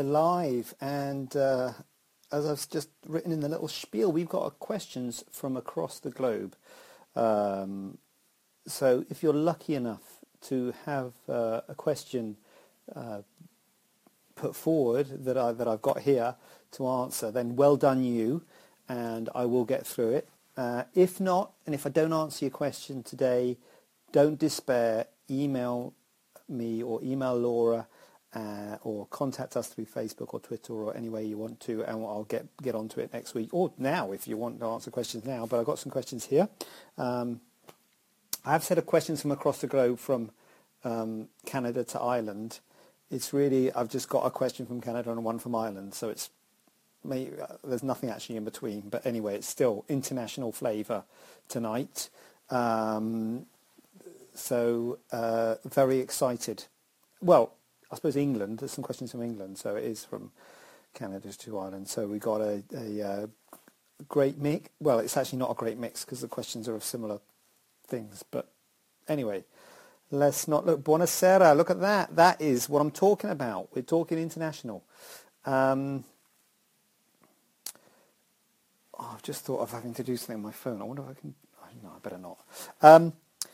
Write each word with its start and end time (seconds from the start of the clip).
We're 0.00 0.04
live, 0.04 0.74
and 0.80 1.36
uh, 1.36 1.72
as 2.32 2.46
I've 2.46 2.66
just 2.70 2.88
written 3.06 3.32
in 3.32 3.40
the 3.40 3.50
little 3.50 3.68
spiel, 3.68 4.10
we've 4.10 4.30
got 4.30 4.58
questions 4.58 5.24
from 5.30 5.58
across 5.58 5.98
the 5.98 6.08
globe. 6.08 6.56
Um, 7.14 7.98
so 8.66 9.04
if 9.10 9.22
you're 9.22 9.34
lucky 9.34 9.74
enough 9.74 10.24
to 10.48 10.72
have 10.86 11.12
uh, 11.28 11.60
a 11.68 11.74
question 11.74 12.38
uh, 12.96 13.20
put 14.36 14.56
forward 14.56 15.26
that, 15.26 15.36
I, 15.36 15.52
that 15.52 15.68
I've 15.68 15.82
got 15.82 16.00
here 16.00 16.34
to 16.72 16.88
answer, 16.88 17.30
then 17.30 17.54
well 17.54 17.76
done 17.76 18.02
you, 18.02 18.42
and 18.88 19.28
I 19.34 19.44
will 19.44 19.66
get 19.66 19.86
through 19.86 20.12
it. 20.12 20.28
Uh, 20.56 20.84
if 20.94 21.20
not, 21.20 21.52
and 21.66 21.74
if 21.74 21.84
I 21.84 21.90
don't 21.90 22.14
answer 22.14 22.46
your 22.46 22.52
question 22.52 23.02
today, 23.02 23.58
don't 24.12 24.38
despair. 24.38 25.08
Email 25.28 25.92
me 26.48 26.82
or 26.82 27.02
email 27.02 27.36
Laura 27.36 27.86
uh, 28.34 28.76
or 28.82 29.06
contact 29.06 29.56
us 29.56 29.68
through 29.68 29.86
Facebook 29.86 30.32
or 30.32 30.40
Twitter 30.40 30.72
or 30.72 30.96
any 30.96 31.08
way 31.08 31.24
you 31.24 31.36
want 31.36 31.60
to, 31.60 31.82
and 31.82 32.04
I'll 32.04 32.26
get 32.28 32.46
get 32.62 32.74
onto 32.74 33.00
it 33.00 33.12
next 33.12 33.34
week 33.34 33.48
or 33.52 33.72
now 33.78 34.12
if 34.12 34.28
you 34.28 34.36
want 34.36 34.60
to 34.60 34.66
answer 34.66 34.90
questions 34.90 35.24
now. 35.24 35.46
But 35.46 35.60
I've 35.60 35.66
got 35.66 35.78
some 35.78 35.90
questions 35.90 36.26
here. 36.26 36.48
Um, 36.96 37.40
I 38.44 38.52
have 38.52 38.64
set 38.64 38.78
of 38.78 38.86
questions 38.86 39.20
from 39.20 39.32
across 39.32 39.60
the 39.60 39.66
globe, 39.66 39.98
from 39.98 40.30
um, 40.84 41.28
Canada 41.44 41.84
to 41.84 42.00
Ireland. 42.00 42.60
It's 43.10 43.32
really 43.32 43.72
I've 43.72 43.90
just 43.90 44.08
got 44.08 44.24
a 44.24 44.30
question 44.30 44.66
from 44.66 44.80
Canada 44.80 45.10
and 45.10 45.24
one 45.24 45.38
from 45.38 45.54
Ireland, 45.54 45.94
so 45.94 46.08
it's 46.08 46.30
maybe, 47.04 47.32
uh, 47.40 47.56
there's 47.64 47.82
nothing 47.82 48.10
actually 48.10 48.36
in 48.36 48.44
between. 48.44 48.82
But 48.82 49.04
anyway, 49.04 49.36
it's 49.36 49.48
still 49.48 49.84
international 49.88 50.52
flavour 50.52 51.04
tonight. 51.48 52.10
Um, 52.48 53.46
so 54.34 54.98
uh, 55.12 55.56
very 55.64 55.98
excited. 55.98 56.64
Well, 57.20 57.52
I 57.90 57.96
suppose 57.96 58.16
England. 58.16 58.58
There's 58.58 58.72
some 58.72 58.84
questions 58.84 59.10
from 59.10 59.22
England, 59.22 59.58
so 59.58 59.76
it 59.76 59.84
is 59.84 60.04
from 60.04 60.30
Canada 60.94 61.32
to 61.32 61.58
Ireland. 61.58 61.88
So 61.88 62.06
we 62.06 62.18
got 62.18 62.40
a, 62.40 62.62
a, 62.74 63.02
uh, 63.02 63.26
great 64.08 64.38
mix. 64.38 64.68
Well, 64.80 65.00
it's 65.00 65.16
actually 65.16 65.38
not 65.38 65.50
a 65.50 65.54
great 65.54 65.78
mix 65.78 66.04
because 66.04 66.20
the 66.20 66.28
questions 66.28 66.68
are 66.68 66.74
of 66.74 66.84
similar 66.84 67.18
things. 67.86 68.24
But 68.30 68.48
anyway, 69.08 69.44
let's 70.10 70.48
not 70.48 70.66
look. 70.66 70.82
Buonasera. 70.82 71.56
Look 71.56 71.70
at 71.70 71.80
that. 71.80 72.14
That 72.16 72.40
is 72.40 72.68
what 72.68 72.80
I'm 72.80 72.90
talking 72.90 73.30
about. 73.30 73.68
We're 73.74 73.82
talking 73.82 74.18
international. 74.18 74.84
Um, 75.44 76.04
oh, 78.98 79.10
I've 79.14 79.22
just 79.22 79.44
thought 79.44 79.60
of 79.60 79.72
having 79.72 79.94
to 79.94 80.04
do 80.04 80.16
something 80.16 80.36
on 80.36 80.42
my 80.42 80.52
phone. 80.52 80.80
I 80.80 80.84
wonder 80.84 81.02
if 81.02 81.08
I 81.10 81.20
can. 81.20 81.34
Oh, 81.62 81.66
no, 81.82 81.88
I 81.90 81.98
better 82.02 82.18
not. 82.18 82.38
Um, 82.82 83.12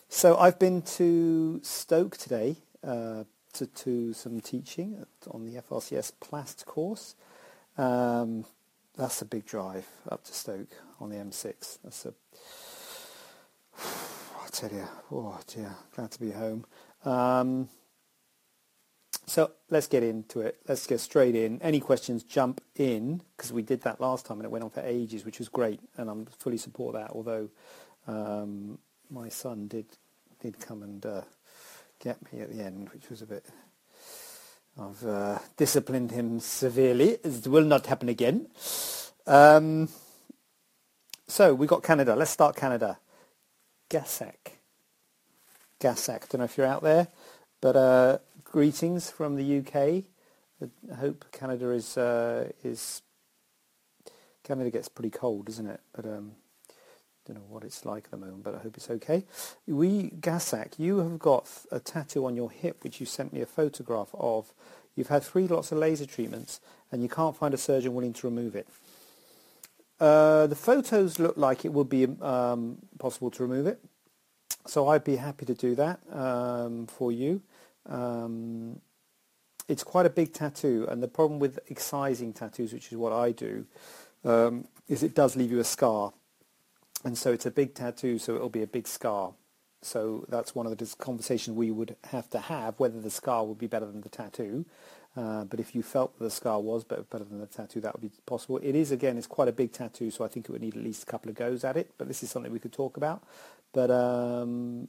so 0.09 0.37
I've 0.37 0.59
been 0.59 0.83
to 0.83 1.61
Stoke 1.63 2.17
today. 2.17 2.57
Uh, 2.87 3.25
to, 3.59 3.67
to 3.67 4.13
some 4.13 4.41
teaching 4.41 5.05
on 5.31 5.45
the 5.45 5.61
FRCS 5.61 6.13
Plast 6.21 6.67
course. 6.67 7.15
Um, 7.79 8.45
that's 8.97 9.21
a 9.23 9.25
big 9.25 9.45
drive 9.45 9.87
up 10.11 10.25
to 10.25 10.33
Stoke 10.33 10.71
on 11.01 11.11
the 11.11 11.17
M6. 11.17 11.79
That's 11.83 12.07
a, 12.07 12.15
I 14.45 14.49
tell 14.51 14.71
you, 14.71 14.87
oh 15.13 15.39
dear, 15.47 15.75
glad 15.95 16.11
to 16.13 16.21
be 16.21 16.31
home. 16.31 16.65
Um, 17.05 17.69
so 19.27 19.51
let's 19.71 19.87
get 19.87 20.03
into 20.03 20.41
it. 20.41 20.59
Let's 20.69 20.87
get 20.87 21.01
straight 21.01 21.35
in. 21.35 21.61
Any 21.61 21.81
questions, 21.81 22.23
jump 22.23 22.61
in, 22.77 23.23
because 23.37 23.53
we 23.53 23.63
did 23.63 23.83
that 23.83 24.01
last 24.01 24.25
time 24.25 24.39
and 24.39 24.45
it 24.45 24.51
went 24.51 24.65
on 24.65 24.71
for 24.71 24.81
ages, 24.81 25.25
which 25.25 25.39
was 25.39 25.49
great, 25.49 25.81
and 25.97 26.09
I'm 26.09 26.27
fully 26.27 26.59
support 26.59 26.95
that, 26.95 27.11
although 27.11 27.49
um, 28.07 28.79
my 29.11 29.29
son 29.29 29.67
did 29.67 29.87
did 30.41 30.61
come 30.61 30.83
and 30.83 31.05
uh, 31.05 31.23
get 32.01 32.33
me 32.33 32.41
at 32.41 32.53
the 32.53 32.63
end, 32.63 32.91
which 32.91 33.09
was 33.11 33.23
a 33.23 33.27
bit. 33.27 33.47
I've 34.79 35.05
uh, 35.05 35.39
disciplined 35.57 36.11
him 36.11 36.39
severely. 36.41 37.19
It 37.25 37.47
will 37.47 37.65
not 37.65 37.87
happen 37.87 38.09
again. 38.09 38.49
Um, 39.27 39.89
so 41.27 41.55
we 41.55 41.67
got 41.67 41.83
Canada. 41.83 42.15
Let's 42.15 42.31
start 42.31 42.57
Canada. 42.57 42.99
Gasak. 43.89 44.59
Gasak. 45.81 46.29
Don't 46.29 46.41
know 46.41 46.45
if 46.45 46.57
you're 46.59 46.67
out 46.67 46.83
there, 46.83 47.09
but 47.61 47.77
uh, 47.77 48.19
greetings 48.45 49.11
from 49.11 49.37
the 49.37 49.59
UK. 49.59 50.05
I 50.93 50.95
hope 50.97 51.25
Canada 51.33 51.71
is 51.71 51.97
uh, 51.97 52.51
is. 52.63 53.03
Canada 54.43 54.71
gets 54.71 54.89
pretty 54.89 55.11
cold, 55.11 55.47
doesn't 55.47 55.67
it? 55.67 55.81
But 55.93 56.05
um, 56.07 56.33
don't 57.27 57.37
know 57.37 57.47
what 57.49 57.65
it's 57.65 57.85
like 57.85 58.05
at 58.05 58.11
the 58.11 58.17
moment, 58.17 58.45
but 58.45 58.55
I 58.55 58.59
hope 58.59 58.77
it's 58.77 58.91
okay. 58.91 59.25
We, 59.67 60.11
Gasak, 60.11 60.79
you 60.79 60.99
have 60.99 61.19
got 61.19 61.49
a 61.73 61.81
tattoo 61.81 62.27
on 62.27 62.37
your 62.37 62.51
hip, 62.51 62.85
which 62.85 63.01
you 63.01 63.07
sent 63.07 63.33
me 63.33 63.41
a 63.41 63.47
photograph 63.47 64.11
of. 64.15 64.53
You've 64.95 65.09
had 65.09 65.23
three 65.23 65.47
lots 65.47 65.73
of 65.73 65.79
laser 65.79 66.07
treatments, 66.07 66.61
and 66.91 67.03
you 67.03 67.09
can't 67.09 67.37
find 67.37 67.53
a 67.53 67.59
surgeon 67.59 67.95
willing 67.95 68.13
to 68.15 68.27
remove 68.27 68.55
it. 68.55 68.69
Uh, 69.99 70.47
the 70.47 70.55
photos 70.55 71.19
look 71.19 71.37
like 71.37 71.65
it 71.65 71.73
would 71.73 71.89
be 71.89 72.07
um, 72.21 72.79
possible 72.99 73.31
to 73.31 73.43
remove 73.43 73.67
it, 73.67 73.81
so 74.67 74.89
I'd 74.89 75.05
be 75.05 75.17
happy 75.17 75.47
to 75.47 75.55
do 75.55 75.75
that 75.75 76.01
um, 76.13 76.87
for 76.87 77.11
you. 77.11 77.43
Um, 77.87 78.81
it's 79.69 79.83
quite 79.83 80.07
a 80.07 80.11
big 80.11 80.33
tattoo, 80.33 80.87
and 80.89 81.03
the 81.03 81.09
problem 81.09 81.41
with 81.41 81.59
excising 81.71 82.33
tattoos, 82.33 82.73
which 82.73 82.93
is 82.93 82.99
what 82.99 83.13
I 83.13 83.33
do, 83.33 83.67
um, 84.25 84.67
is 84.89 85.03
it 85.03 85.15
does 85.15 85.35
leave 85.35 85.51
you 85.51 85.61
a 85.61 85.65
scar 85.65 86.13
and 87.05 87.17
so 87.17 87.33
it's 87.33 87.47
a 87.47 87.51
big 87.51 87.75
tattoo, 87.75 88.19
so 88.19 88.35
it'll 88.35 88.49
be 88.49 88.63
a 88.63 88.67
big 88.67 88.89
scar. 88.89 89.35
So 89.83 90.25
that's 90.29 90.55
one 90.55 90.67
of 90.67 90.77
the 90.77 90.97
conversations 90.99 91.57
we 91.57 91.71
would 91.71 91.97
have 92.11 92.29
to 92.31 92.41
have, 92.41 92.81
whether 92.81 93.01
the 93.01 93.11
scar 93.11 93.45
would 93.45 93.59
be 93.59 93.67
better 93.67 93.87
than 93.87 94.01
the 94.01 94.09
tattoo. 94.09 94.65
Uh, 95.17 95.45
but 95.45 95.61
if 95.61 95.75
you 95.75 95.83
felt 95.83 96.19
that 96.19 96.25
the 96.25 96.31
scar 96.31 96.61
was 96.61 96.85
better, 96.85 97.05
than 97.11 97.39
the 97.39 97.47
tattoo, 97.47 97.81
that 97.81 97.95
would 97.95 98.03
be 98.03 98.11
possible. 98.27 98.59
It 98.59 98.75
is, 98.75 98.91
again, 98.91 99.17
it's 99.17 99.27
quite 99.27 99.49
a 99.49 99.53
big 99.53 99.73
tattoo, 99.73 100.11
so 100.11 100.25
I 100.25 100.29
think 100.29 100.47
it 100.47 100.53
would 100.53 100.61
need 100.61 100.77
at 100.77 100.83
least 100.83 101.05
a 101.05 101.07
couple 101.07 101.31
of 101.31 101.37
goes 101.37 101.65
at 101.65 101.77
it. 101.77 101.93
But 101.97 102.09
this 102.09 102.23
is 102.23 102.31
something 102.31 102.53
we 102.53 102.59
could 102.59 102.73
talk 102.73 102.97
about. 102.97 103.23
But 103.73 103.91
um, 103.91 104.89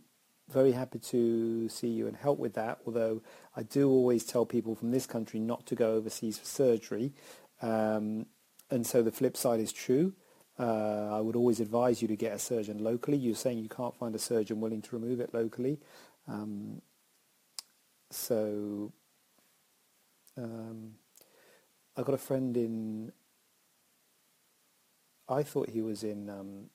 very 0.49 0.73
happy 0.73 0.99
to 0.99 1.69
see 1.69 1.87
you 1.87 2.07
and 2.07 2.15
help 2.17 2.39
with 2.39 2.53
that, 2.55 2.79
although 2.85 3.21
I 3.55 3.63
do 3.63 3.89
always 3.89 4.25
tell 4.25 4.45
people 4.45 4.75
from 4.75 4.91
this 4.91 5.05
country 5.05 5.39
not 5.39 5.65
to 5.67 5.75
go 5.75 5.93
overseas 5.93 6.37
for 6.37 6.45
surgery. 6.45 7.13
Um, 7.61 8.25
and 8.69 8.85
so 8.85 9.01
the 9.01 9.11
flip 9.11 9.37
side 9.37 9.59
is 9.59 9.71
true. 9.71 10.13
Uh, 10.59 11.15
I 11.15 11.19
would 11.19 11.35
always 11.35 11.59
advise 11.59 12.01
you 12.01 12.07
to 12.07 12.15
get 12.15 12.33
a 12.33 12.39
surgeon 12.39 12.83
locally. 12.83 13.17
You're 13.17 13.35
saying 13.35 13.59
you 13.59 13.69
can't 13.69 13.95
find 13.95 14.15
a 14.15 14.19
surgeon 14.19 14.59
willing 14.59 14.81
to 14.81 14.95
remove 14.95 15.19
it 15.19 15.33
locally. 15.33 15.79
Um, 16.27 16.81
so 18.09 18.91
um, 20.35 20.93
I 21.95 22.01
got 22.01 22.15
a 22.15 22.17
friend 22.17 22.57
in, 22.57 23.11
I 25.29 25.43
thought 25.43 25.69
he 25.69 25.81
was 25.81 26.03
in 26.03 26.29
um, 26.29 26.69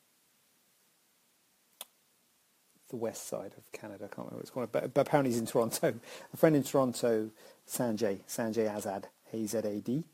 the 2.91 2.97
west 2.97 3.27
side 3.27 3.55
of 3.57 3.73
Canada. 3.73 4.05
I 4.05 4.09
can't 4.09 4.19
remember 4.19 4.37
what 4.37 4.43
it's 4.43 4.51
called, 4.51 4.71
but, 4.71 4.95
but 4.95 5.07
apparently 5.09 5.33
he's 5.33 5.41
in 5.41 5.47
Toronto. 5.47 5.95
A 6.33 6.37
friend 6.37 6.55
in 6.55 6.63
Toronto, 6.63 7.31
Sanjay, 7.69 8.21
Sanjay 8.29 8.73
Azad, 8.73 9.05
A-Z-A-D 9.33 10.05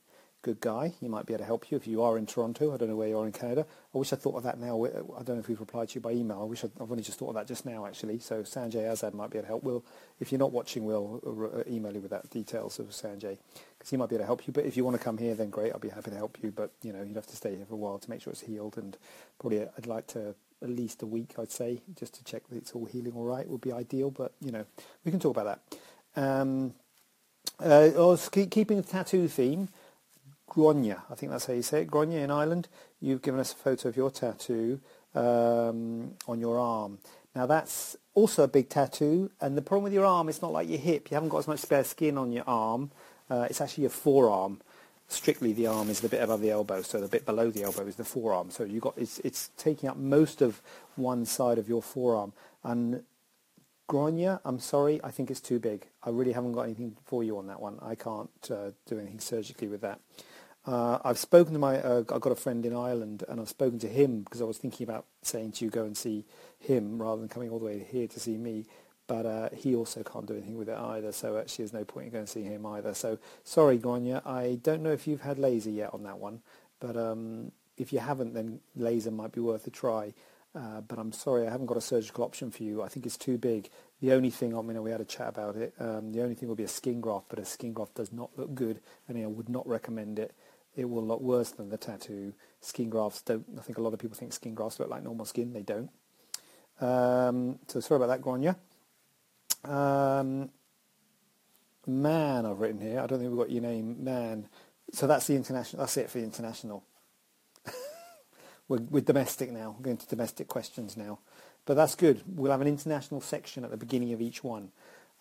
good 0.43 0.61
guy. 0.61 0.93
He 1.00 1.08
might 1.08 1.26
be 1.26 1.35
able 1.35 1.40
to 1.40 1.46
help 1.46 1.70
you 1.70 1.76
if 1.76 1.87
you 1.87 2.02
are 2.02 2.17
in 2.17 2.26
Toronto. 2.26 2.73
I 2.73 2.76
don't 2.76 2.88
know 2.88 2.96
where 2.96 3.08
you 3.08 3.19
are 3.19 3.26
in 3.26 3.32
Canada. 3.32 3.67
I 3.94 3.99
wish 3.99 4.12
I 4.12 4.17
thought 4.17 4.37
of 4.37 4.43
that 4.44 4.58
now. 4.58 4.85
I 4.85 5.23
don't 5.23 5.37
know 5.37 5.38
if 5.40 5.49
we've 5.49 5.58
replied 5.58 5.90
to 5.90 5.94
you 5.96 6.00
by 6.00 6.12
email. 6.12 6.40
I 6.40 6.44
wish 6.44 6.64
i 6.64 6.69
have 6.79 6.90
only 6.90 7.02
just 7.02 7.19
thought 7.19 7.31
of 7.31 7.35
that 7.35 7.46
just 7.46 7.67
now, 7.67 7.87
actually. 7.87 8.19
So 8.19 8.43
Sanjay 8.43 8.85
Azad 8.85 9.14
might 9.14 9.31
be 9.31 9.38
able 9.38 9.44
to 9.44 9.49
help. 9.49 9.62
Will, 9.64 9.85
if 10.20 10.31
you're 10.31 10.38
not 10.38 10.52
watching, 10.52 10.85
we'll 10.85 11.20
uh, 11.55 11.70
email 11.70 11.93
you 11.93 12.00
with 12.00 12.11
that 12.11 12.31
details 12.31 12.79
of 12.79 12.88
Sanjay 12.90 13.38
because 13.79 13.90
he 13.90 13.96
might 13.96 14.08
be 14.08 14.14
able 14.14 14.23
to 14.23 14.26
help 14.26 14.46
you. 14.46 14.52
But 14.52 14.64
if 14.64 14.76
you 14.76 14.85
want 14.85 14.96
to 14.96 15.02
come 15.02 15.19
here, 15.19 15.35
then 15.35 15.50
great. 15.50 15.73
I'll 15.73 15.81
be 15.81 15.88
happy 15.88 16.11
to 16.11 16.17
help 16.17 16.38
you. 16.43 16.50
But 16.50 16.73
you 16.82 16.93
know, 16.93 17.02
you'd 17.02 17.17
have 17.17 17.26
to 17.26 17.37
stay 17.37 17.56
here 17.56 17.67
for 17.67 17.75
a 17.75 17.79
while 17.79 17.99
to 17.99 18.11
make 18.11 18.23
sure 18.23 18.32
it's 18.32 18.43
healed, 18.43 18.79
and 18.79 18.96
probably 19.38 19.62
I'd 19.62 19.87
like 19.87 20.06
to 20.08 20.35
at 20.62 20.69
least 20.69 21.02
a 21.02 21.06
week, 21.06 21.35
I'd 21.38 21.52
say, 21.52 21.82
just 21.94 22.14
to 22.14 22.25
check 22.25 22.49
that 22.49 22.56
it's 22.56 22.73
all 22.73 22.85
healing 22.85 23.12
all 23.14 23.25
right 23.25 23.49
would 23.49 23.61
be 23.61 23.73
ideal. 23.73 24.11
But 24.11 24.32
you 24.40 24.52
know, 24.52 24.64
we 25.05 25.11
can 25.11 25.20
talk 25.20 25.37
about 25.37 25.61
that. 26.14 26.20
Um, 26.20 26.75
uh, 27.61 28.17
keeping 28.31 28.76
the 28.76 28.82
tattoo 28.82 29.29
theme. 29.29 29.69
Gronya, 30.49 31.03
I 31.11 31.15
think 31.15 31.31
that's 31.33 31.47
how 31.47 31.53
you 31.53 31.62
say 31.62 31.83
it, 31.83 31.91
Gronya 31.91 32.23
in 32.23 32.31
Ireland. 32.31 32.69
You've 33.00 33.23
given 33.23 33.41
us 33.41 33.53
a 33.53 33.56
photo 33.56 33.89
of 33.89 33.97
your 33.97 34.11
tattoo 34.11 34.81
um, 35.15 36.15
on 36.27 36.41
your 36.41 36.59
arm. 36.59 36.99
Now 37.35 37.47
that's 37.47 37.97
also 38.15 38.43
a 38.45 38.49
big 38.49 38.69
tattoo, 38.69 39.31
and 39.41 39.56
the 39.56 39.62
problem 39.62 39.85
with 39.85 39.93
your 39.93 40.06
arm, 40.06 40.29
it's 40.29 40.43
not 40.43 40.53
like 40.53 40.69
your 40.69 40.79
hip. 40.79 41.11
You 41.11 41.15
haven't 41.15 41.29
got 41.29 41.39
as 41.39 41.49
much 41.49 41.61
spare 41.61 41.85
skin 41.85 42.19
on 42.19 42.33
your 42.33 42.45
arm. 42.47 42.91
Uh, 43.31 43.47
it's 43.49 43.61
actually 43.61 43.83
your 43.83 43.91
forearm. 43.91 44.61
strictly 45.09 45.53
the 45.53 45.67
arm 45.67 45.89
is 45.89 46.00
the 46.00 46.09
bit 46.09 46.23
above 46.23 46.41
the 46.41 46.50
elbow, 46.50 46.83
so 46.83 47.00
the 47.00 47.09
bit 47.09 47.27
below 47.27 47.50
the 47.50 47.62
elbow 47.62 47.87
is 47.87 47.97
the 47.97 48.05
forearm. 48.05 48.50
So 48.50 48.65
you 48.65 48.81
got 48.81 48.95
it's 48.97 49.19
it's 49.21 49.50
taking 49.56 49.89
up 49.89 49.97
most 49.97 50.43
of 50.43 50.61
one 50.97 51.25
side 51.25 51.59
of 51.59 51.69
your 51.69 51.83
forearm. 51.83 52.33
And 52.62 53.03
groinia, 53.89 54.41
I'm 54.45 54.61
sorry, 54.61 55.00
I 55.03 55.11
think 55.11 55.31
it's 55.31 55.41
too 55.41 55.59
big. 55.59 55.87
I 56.03 56.11
really 56.11 56.33
haven't 56.33 56.53
got 56.53 56.62
anything 56.62 56.97
for 57.05 57.25
you 57.25 57.39
on 57.39 57.47
that 57.47 57.61
one. 57.61 57.79
I 57.81 57.95
can't 57.95 58.31
uh, 58.50 58.71
do 58.87 58.99
anything 58.99 59.21
surgically 59.21 59.69
with 59.69 59.81
that. 59.81 60.00
Uh, 60.69 60.99
I've 61.03 61.17
spoken 61.17 61.55
to 61.55 61.59
my, 61.59 61.81
uh, 61.81 62.05
I've 62.12 62.20
got 62.20 62.31
a 62.31 62.35
friend 62.35 62.67
in 62.67 62.76
Ireland, 62.76 63.25
and 63.26 63.41
I've 63.41 63.49
spoken 63.49 63.79
to 63.79 63.88
him 63.88 64.20
because 64.20 64.43
I 64.43 64.44
was 64.44 64.59
thinking 64.59 64.87
about 64.87 65.06
saying 65.23 65.53
to 65.53 65.65
you 65.65 65.70
go 65.70 65.85
and 65.85 65.97
see 65.97 66.26
him 66.61 67.00
rather 67.00 67.19
than 67.19 67.31
coming 67.31 67.49
all 67.49 67.59
the 67.59 67.65
way 67.65 67.87
here 67.91 68.06
to 68.06 68.20
see 68.20 68.37
me. 68.37 68.67
But 69.06 69.25
uh, 69.25 69.49
he 69.56 69.75
also 69.75 70.03
can't 70.03 70.26
do 70.26 70.35
anything 70.35 70.59
with 70.59 70.69
it 70.69 70.76
either, 70.76 71.12
so 71.12 71.38
actually 71.38 71.62
there's 71.65 71.73
no 71.73 71.85
point 71.87 72.09
in 72.09 72.12
going 72.12 72.26
to 72.26 72.31
see 72.31 72.43
him 72.43 72.67
either. 72.67 72.93
So 72.93 73.19
sorry, 73.44 73.79
Gronya, 73.79 74.20
I 74.26 74.59
don't 74.62 74.82
know 74.82 74.93
if 74.93 75.06
you've 75.06 75.23
had 75.23 75.38
laser 75.38 75.70
yet 75.70 75.94
on 75.94 76.03
that 76.03 76.19
one, 76.19 76.43
but 76.81 76.99
um, 76.99 77.50
if 77.79 77.91
you 77.91 78.00
haven't, 78.00 78.35
then 78.35 78.61
laser 78.76 79.11
might 79.11 79.32
be 79.32 79.41
worth 79.41 79.67
a 79.67 79.71
try. 79.71 80.12
Uh, 80.55 80.82
but 80.82 80.99
I'm 80.99 81.12
sorry, 81.12 81.47
I 81.47 81.50
haven't 81.50 81.67
got 81.67 81.79
a 81.79 81.81
surgical 81.81 82.25
option 82.25 82.50
for 82.50 82.62
you. 82.62 82.82
I 82.82 82.88
think 82.88 83.06
it's 83.06 83.17
too 83.17 83.38
big. 83.38 83.71
The 84.03 84.12
only 84.12 84.31
thing, 84.31 84.55
I 84.56 84.61
mean, 84.61 84.82
we 84.82 84.91
had 84.91 85.00
a 85.00 85.06
chat 85.06 85.29
about 85.29 85.56
it. 85.56 85.73
Um, 85.81 86.12
the 86.12 86.23
only 86.23 86.35
thing 86.35 86.50
would 86.50 86.59
be 86.59 86.64
a 86.64 86.69
skin 86.69 87.00
graft, 87.00 87.31
but 87.31 87.38
a 87.38 87.44
skin 87.47 87.73
graft 87.73 87.94
does 87.94 88.12
not 88.12 88.29
look 88.37 88.55
good, 88.55 88.81
and 89.09 89.17
I 89.17 89.26
would 89.26 89.49
not 89.49 89.67
recommend 89.67 90.19
it 90.19 90.35
it 90.78 90.88
will 90.88 91.04
look 91.04 91.20
worse 91.20 91.50
than 91.50 91.70
the 91.70 91.76
tattoo. 91.76 92.32
Skin 92.60 92.88
grafts 92.88 93.22
don't, 93.22 93.44
I 93.58 93.62
think 93.62 93.78
a 93.78 93.82
lot 93.82 93.92
of 93.92 93.98
people 93.98 94.16
think 94.16 94.32
skin 94.32 94.54
grafts 94.54 94.78
look 94.78 94.88
like 94.88 95.02
normal 95.02 95.26
skin. 95.26 95.52
They 95.52 95.62
don't. 95.62 95.90
Um, 96.80 97.58
so 97.66 97.80
sorry 97.80 97.96
about 97.96 98.06
that, 98.06 98.22
Grania. 98.22 98.56
Um, 99.64 100.50
man, 101.84 102.46
I've 102.46 102.60
written 102.60 102.80
here. 102.80 103.00
I 103.00 103.06
don't 103.06 103.19
think 103.19 103.28
we've 103.30 103.40
got 103.40 103.50
your 103.50 103.62
name, 103.62 104.04
man. 104.04 104.48
So 104.92 105.08
that's 105.08 105.26
the 105.26 105.34
international. 105.34 105.80
That's 105.80 105.96
it 105.96 106.08
for 106.10 106.19
the 106.19 106.25
international. 106.25 106.84
we're, 108.69 108.78
we're 108.78 109.00
domestic 109.00 109.50
now. 109.50 109.75
We're 109.76 109.84
going 109.84 109.96
to 109.96 110.06
domestic 110.06 110.46
questions 110.46 110.96
now. 110.96 111.19
But 111.66 111.75
that's 111.75 111.96
good. 111.96 112.22
We'll 112.25 112.52
have 112.52 112.60
an 112.60 112.69
international 112.69 113.20
section 113.20 113.64
at 113.64 113.72
the 113.72 113.76
beginning 113.76 114.12
of 114.12 114.20
each 114.20 114.44
one. 114.44 114.70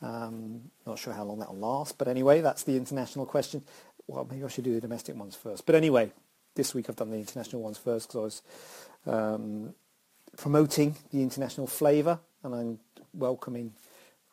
Um, 0.04 0.70
not 0.86 1.00
sure 1.00 1.14
how 1.14 1.24
long 1.24 1.40
that 1.40 1.50
will 1.50 1.60
last, 1.60 1.98
but 1.98 2.08
anyway, 2.08 2.42
that's 2.42 2.62
the 2.62 2.78
international 2.78 3.26
question 3.26 3.64
well, 4.08 4.28
maybe 4.30 4.44
I 4.44 4.48
should 4.48 4.64
do 4.64 4.74
the 4.74 4.82
domestic 4.82 5.16
ones 5.16 5.36
first. 5.36 5.66
But 5.66 5.76
anyway, 5.76 6.12
this 6.56 6.74
week 6.74 6.90
I've 6.90 6.96
done 6.96 7.12
the 7.12 7.18
international 7.18 7.62
ones 7.62 7.78
first 7.78 8.08
because 8.08 8.16
I 8.16 8.24
was 8.24 8.42
um, 9.16 9.74
promoting 10.38 10.96
the 11.12 11.22
international 11.22 11.68
flavour 11.68 12.20
and 12.44 12.56
I'm 12.56 12.80
welcoming 13.14 13.74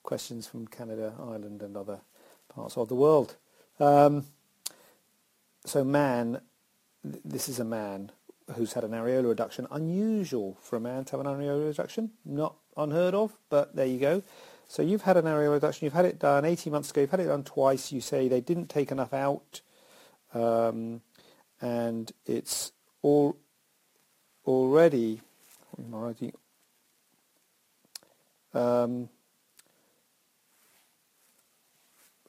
questions 0.02 0.46
from 0.46 0.66
Canada, 0.66 1.14
Ireland 1.18 1.62
and 1.62 1.76
other 1.76 2.00
parts 2.48 2.76
of 2.76 2.88
the 2.88 2.94
world. 2.94 3.36
Um, 3.80 4.24
so 5.64 5.82
man, 5.82 6.40
th- 7.02 7.22
this 7.24 7.48
is 7.48 7.58
a 7.58 7.64
man 7.64 8.12
who's 8.54 8.74
had 8.74 8.84
an 8.84 8.92
areola 8.92 9.28
reduction. 9.28 9.66
Unusual 9.70 10.56
for 10.60 10.76
a 10.76 10.80
man 10.80 11.04
to 11.06 11.16
have 11.16 11.26
an 11.26 11.26
areola 11.26 11.66
reduction. 11.66 12.10
Not 12.24 12.54
unheard 12.76 13.14
of, 13.14 13.32
but 13.48 13.74
there 13.74 13.86
you 13.86 13.98
go. 13.98 14.22
So 14.68 14.82
you've 14.82 15.02
had 15.02 15.16
an 15.16 15.24
areola 15.24 15.54
reduction. 15.54 15.84
You've 15.84 15.94
had 15.94 16.04
it 16.04 16.18
done 16.18 16.44
18 16.44 16.72
months 16.72 16.90
ago. 16.90 17.02
You've 17.02 17.10
had 17.10 17.20
it 17.20 17.26
done 17.26 17.44
twice. 17.44 17.92
You 17.92 18.00
say 18.00 18.28
they 18.28 18.40
didn't 18.40 18.68
take 18.68 18.92
enough 18.92 19.12
out 19.12 19.60
um, 20.34 21.00
and 21.60 22.12
it's 22.26 22.72
all 23.02 23.36
already 24.46 25.20
um, 28.54 29.08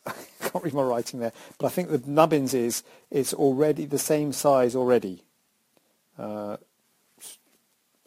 I 0.05 0.13
can't 0.41 0.63
read 0.63 0.73
my 0.73 0.81
writing 0.81 1.19
there, 1.19 1.33
but 1.57 1.67
I 1.67 1.69
think 1.69 1.89
the 1.89 2.01
nubbins 2.05 2.53
is 2.53 2.83
it's 3.11 3.33
already 3.33 3.85
the 3.85 3.99
same 3.99 4.33
size 4.33 4.75
already. 4.75 5.23
Uh, 6.17 6.57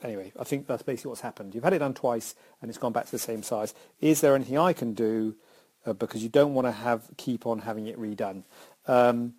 anyway, 0.03 0.33
I 0.39 0.45
think 0.45 0.67
that's 0.67 0.83
basically 0.83 1.11
what's 1.11 1.21
happened. 1.21 1.55
You've 1.55 1.65
had 1.65 1.73
it 1.73 1.79
done 1.79 1.95
twice 1.95 2.35
and 2.61 2.69
it's 2.69 2.79
gone 2.79 2.93
back 2.93 3.07
to 3.07 3.11
the 3.13 3.19
same 3.19 3.43
size. 3.43 3.75
Is 4.01 4.21
there 4.21 4.35
anything 4.35 4.59
I 4.59 4.73
can 4.73 4.95
do 4.95 5.37
uh, 5.87 5.93
because 5.93 6.23
you 6.23 6.29
don't 6.29 6.55
want 6.55 6.67
to 6.67 6.73
have 6.73 7.09
keep 7.17 7.47
on 7.47 7.61
having 7.61 7.87
it 7.87 7.99
redone? 7.99 8.43
Um, 8.87 9.35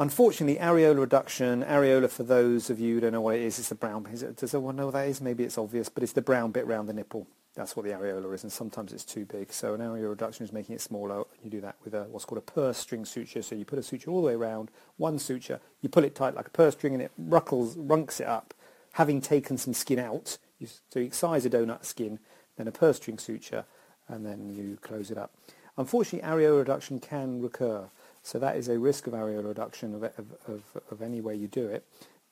Unfortunately, 0.00 0.54
areola 0.62 1.00
reduction, 1.00 1.64
areola 1.64 2.08
for 2.08 2.22
those 2.22 2.70
of 2.70 2.78
you 2.78 2.94
who 2.94 3.00
don't 3.00 3.12
know 3.12 3.20
what 3.20 3.34
it 3.34 3.42
is, 3.42 3.58
it's 3.58 3.68
the 3.68 3.74
brown, 3.74 4.06
is 4.12 4.22
it, 4.22 4.36
does 4.36 4.54
everyone 4.54 4.76
know 4.76 4.86
what 4.86 4.94
that 4.94 5.08
is? 5.08 5.20
Maybe 5.20 5.42
it's 5.42 5.58
obvious, 5.58 5.88
but 5.88 6.04
it's 6.04 6.12
the 6.12 6.22
brown 6.22 6.52
bit 6.52 6.66
around 6.66 6.86
the 6.86 6.92
nipple. 6.92 7.26
That's 7.56 7.74
what 7.74 7.84
the 7.84 7.90
areola 7.90 8.32
is, 8.32 8.44
and 8.44 8.52
sometimes 8.52 8.92
it's 8.92 9.04
too 9.04 9.24
big. 9.24 9.52
So 9.52 9.74
an 9.74 9.80
areola 9.80 10.10
reduction 10.10 10.44
is 10.44 10.52
making 10.52 10.76
it 10.76 10.80
smaller. 10.80 11.24
You 11.42 11.50
do 11.50 11.60
that 11.62 11.74
with 11.82 11.94
a, 11.94 12.04
what's 12.04 12.24
called 12.24 12.38
a 12.38 12.42
purse 12.42 12.78
string 12.78 13.04
suture. 13.04 13.42
So 13.42 13.56
you 13.56 13.64
put 13.64 13.80
a 13.80 13.82
suture 13.82 14.12
all 14.12 14.20
the 14.20 14.28
way 14.28 14.34
around, 14.34 14.70
one 14.98 15.18
suture, 15.18 15.58
you 15.80 15.88
pull 15.88 16.04
it 16.04 16.14
tight 16.14 16.36
like 16.36 16.46
a 16.46 16.50
purse 16.50 16.74
string, 16.74 16.94
and 16.94 17.02
it 17.02 17.10
ruckles, 17.18 17.76
runks 17.76 18.20
it 18.20 18.28
up, 18.28 18.54
having 18.92 19.20
taken 19.20 19.58
some 19.58 19.74
skin 19.74 19.98
out. 19.98 20.38
You, 20.60 20.68
so 20.68 21.00
you 21.00 21.06
excise 21.06 21.44
a 21.44 21.50
donut 21.50 21.84
skin, 21.84 22.20
then 22.56 22.68
a 22.68 22.72
purse 22.72 22.98
string 22.98 23.18
suture, 23.18 23.64
and 24.06 24.24
then 24.24 24.48
you 24.48 24.78
close 24.80 25.10
it 25.10 25.18
up. 25.18 25.32
Unfortunately, 25.76 26.28
areola 26.28 26.58
reduction 26.58 27.00
can 27.00 27.40
recur. 27.40 27.88
So 28.28 28.38
that 28.40 28.56
is 28.56 28.68
a 28.68 28.78
risk 28.78 29.06
of 29.06 29.14
areola 29.14 29.48
reduction 29.48 29.94
of, 29.94 30.02
of, 30.02 30.26
of, 30.46 30.62
of 30.90 31.00
any 31.00 31.22
way 31.22 31.34
you 31.34 31.48
do 31.48 31.66
it. 31.66 31.86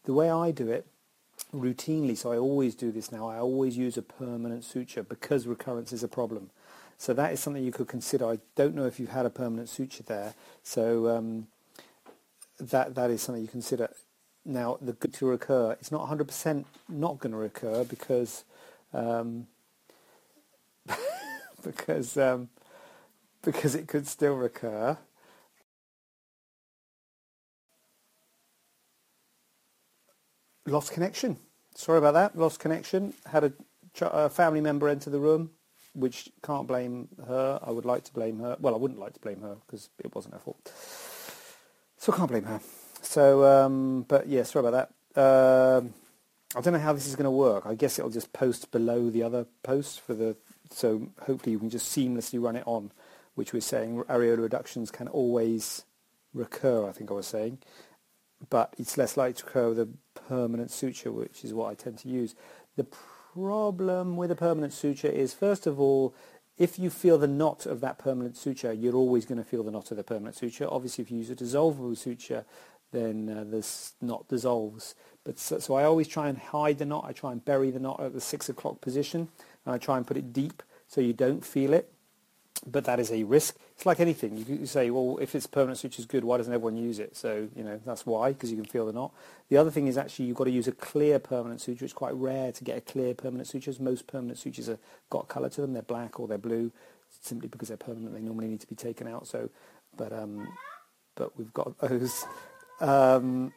The 0.04 0.12
way 0.12 0.28
I 0.28 0.50
do 0.50 0.68
it 0.68 0.86
routinely, 1.54 2.14
so 2.14 2.30
I 2.30 2.36
always 2.36 2.74
do 2.74 2.92
this 2.92 3.10
now, 3.10 3.30
I 3.30 3.38
always 3.38 3.78
use 3.78 3.96
a 3.96 4.02
permanent 4.02 4.62
suture 4.62 5.02
because 5.02 5.46
recurrence 5.46 5.94
is 5.94 6.02
a 6.02 6.08
problem. 6.08 6.50
So 6.98 7.14
that 7.14 7.32
is 7.32 7.40
something 7.40 7.64
you 7.64 7.72
could 7.72 7.88
consider. 7.88 8.26
I 8.26 8.40
don't 8.56 8.74
know 8.74 8.84
if 8.84 9.00
you've 9.00 9.08
had 9.08 9.24
a 9.24 9.30
permanent 9.30 9.70
suture 9.70 10.02
there, 10.02 10.34
so 10.62 11.08
um, 11.16 11.46
that 12.60 12.94
that 12.94 13.10
is 13.10 13.22
something 13.22 13.40
you 13.40 13.48
consider. 13.48 13.88
Now, 14.44 14.76
the 14.82 14.92
good 14.92 15.14
to 15.14 15.26
recur, 15.26 15.78
it's 15.80 15.90
not 15.90 16.06
100% 16.10 16.66
not 16.90 17.20
going 17.20 17.32
to 17.32 17.38
recur 17.38 17.84
because 17.84 18.44
um, 18.92 19.46
because 21.62 22.18
um, 22.18 22.50
because 23.40 23.74
it 23.74 23.88
could 23.88 24.06
still 24.06 24.36
recur. 24.36 24.98
Lost 30.66 30.92
connection. 30.92 31.38
Sorry 31.74 31.98
about 31.98 32.14
that. 32.14 32.36
Lost 32.36 32.58
connection. 32.58 33.14
Had 33.26 33.44
a, 33.44 33.52
a 34.00 34.28
family 34.28 34.60
member 34.60 34.88
enter 34.88 35.10
the 35.10 35.20
room, 35.20 35.50
which 35.94 36.30
can't 36.42 36.66
blame 36.66 37.08
her. 37.26 37.60
I 37.62 37.70
would 37.70 37.84
like 37.84 38.04
to 38.04 38.12
blame 38.12 38.40
her. 38.40 38.56
Well, 38.58 38.74
I 38.74 38.78
wouldn't 38.78 38.98
like 38.98 39.14
to 39.14 39.20
blame 39.20 39.42
her 39.42 39.56
because 39.66 39.90
it 40.02 40.14
wasn't 40.14 40.34
her 40.34 40.40
fault. 40.40 40.72
So 41.98 42.12
I 42.12 42.16
can't 42.16 42.30
blame 42.30 42.44
her. 42.44 42.60
So, 43.02 43.44
um, 43.44 44.04
but 44.08 44.26
yeah, 44.26 44.42
sorry 44.42 44.66
about 44.66 44.90
that. 45.14 45.20
Um, 45.20 45.94
I 46.56 46.60
don't 46.60 46.72
know 46.72 46.80
how 46.80 46.92
this 46.92 47.06
is 47.06 47.14
going 47.14 47.24
to 47.24 47.30
work. 47.30 47.64
I 47.66 47.74
guess 47.74 47.98
it'll 47.98 48.10
just 48.10 48.32
post 48.32 48.70
below 48.70 49.10
the 49.10 49.22
other 49.22 49.46
post 49.62 50.00
for 50.00 50.14
the. 50.14 50.36
So 50.70 51.08
hopefully 51.22 51.52
you 51.52 51.58
can 51.58 51.70
just 51.70 51.96
seamlessly 51.96 52.42
run 52.42 52.56
it 52.56 52.64
on, 52.66 52.90
which 53.34 53.52
we're 53.52 53.60
saying 53.60 54.02
areola 54.04 54.42
reductions 54.42 54.90
can 54.90 55.06
always 55.06 55.84
recur. 56.34 56.88
I 56.88 56.92
think 56.92 57.10
I 57.10 57.14
was 57.14 57.26
saying, 57.26 57.58
but 58.50 58.74
it's 58.78 58.98
less 58.98 59.16
likely 59.16 59.34
to 59.34 59.46
occur 59.46 59.68
with 59.70 59.78
a 59.80 59.88
permanent 60.28 60.70
suture, 60.70 61.12
which 61.12 61.44
is 61.44 61.54
what 61.54 61.70
I 61.70 61.74
tend 61.74 61.98
to 61.98 62.08
use. 62.08 62.34
The 62.76 62.86
problem 63.34 64.16
with 64.16 64.30
a 64.30 64.36
permanent 64.36 64.72
suture 64.72 65.08
is, 65.08 65.34
first 65.34 65.66
of 65.66 65.80
all, 65.80 66.14
if 66.58 66.78
you 66.78 66.88
feel 66.88 67.18
the 67.18 67.28
knot 67.28 67.66
of 67.66 67.80
that 67.80 67.98
permanent 67.98 68.36
suture, 68.36 68.72
you're 68.72 68.94
always 68.94 69.26
going 69.26 69.38
to 69.38 69.44
feel 69.44 69.62
the 69.62 69.70
knot 69.70 69.90
of 69.90 69.96
the 69.96 70.04
permanent 70.04 70.36
suture. 70.36 70.66
Obviously, 70.70 71.02
if 71.02 71.10
you 71.10 71.18
use 71.18 71.30
a 71.30 71.36
dissolvable 71.36 71.96
suture, 71.96 72.44
then 72.92 73.28
uh, 73.28 73.44
this 73.44 73.92
knot 74.00 74.26
dissolves. 74.28 74.94
But 75.24 75.38
so, 75.38 75.58
so, 75.58 75.74
I 75.74 75.84
always 75.84 76.08
try 76.08 76.28
and 76.28 76.38
hide 76.38 76.78
the 76.78 76.86
knot. 76.86 77.04
I 77.06 77.12
try 77.12 77.32
and 77.32 77.44
bury 77.44 77.70
the 77.70 77.80
knot 77.80 78.00
at 78.00 78.14
the 78.14 78.20
six 78.20 78.48
o'clock 78.48 78.80
position, 78.80 79.28
and 79.66 79.74
I 79.74 79.78
try 79.78 79.96
and 79.98 80.06
put 80.06 80.16
it 80.16 80.32
deep 80.32 80.62
so 80.88 81.00
you 81.00 81.12
don't 81.12 81.44
feel 81.44 81.74
it 81.74 81.92
but 82.66 82.84
that 82.84 82.98
is 82.98 83.12
a 83.12 83.22
risk. 83.24 83.56
It's 83.74 83.86
like 83.86 84.00
anything. 84.00 84.44
You 84.48 84.66
say, 84.66 84.90
well, 84.90 85.18
if 85.20 85.34
it's 85.34 85.46
permanent 85.46 85.78
suture 85.78 86.00
is 86.00 86.06
good, 86.06 86.24
why 86.24 86.36
doesn't 86.36 86.52
everyone 86.52 86.76
use 86.76 86.98
it? 86.98 87.16
So, 87.16 87.48
you 87.54 87.62
know, 87.62 87.80
that's 87.84 88.04
why, 88.04 88.32
because 88.32 88.50
you 88.50 88.56
can 88.56 88.66
feel 88.66 88.86
the 88.86 88.92
knot. 88.92 89.12
The 89.48 89.56
other 89.56 89.70
thing 89.70 89.86
is 89.86 89.96
actually 89.96 90.26
you've 90.26 90.36
got 90.36 90.44
to 90.44 90.50
use 90.50 90.66
a 90.66 90.72
clear 90.72 91.18
permanent 91.18 91.60
suture. 91.60 91.84
It's 91.84 91.94
quite 91.94 92.14
rare 92.14 92.50
to 92.52 92.64
get 92.64 92.76
a 92.76 92.80
clear 92.80 93.14
permanent 93.14 93.48
suture. 93.48 93.72
Most 93.78 94.06
permanent 94.06 94.38
sutures 94.38 94.66
have 94.66 94.78
got 95.10 95.28
colour 95.28 95.48
to 95.50 95.60
them. 95.60 95.72
They're 95.72 95.82
black 95.82 96.18
or 96.18 96.26
they're 96.26 96.38
blue, 96.38 96.72
simply 97.20 97.48
because 97.48 97.68
they're 97.68 97.76
permanent. 97.76 98.12
They 98.14 98.20
normally 98.20 98.48
need 98.48 98.60
to 98.60 98.66
be 98.66 98.74
taken 98.74 99.06
out. 99.06 99.26
So, 99.26 99.50
but 99.96 100.12
um, 100.12 100.48
but 101.14 101.36
we've 101.38 101.52
got 101.52 101.78
those. 101.80 102.26
Um, 102.80 103.52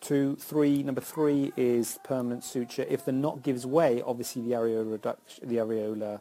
two, 0.00 0.36
three. 0.36 0.82
Number 0.82 1.00
three 1.00 1.52
is 1.56 1.98
permanent 2.04 2.44
suture. 2.44 2.84
If 2.88 3.04
the 3.04 3.12
knot 3.12 3.42
gives 3.42 3.64
way, 3.64 4.02
obviously 4.04 4.42
the 4.42 4.52
areola 4.52 4.92
reduction, 4.92 5.48
the 5.48 5.56
areola 5.56 6.20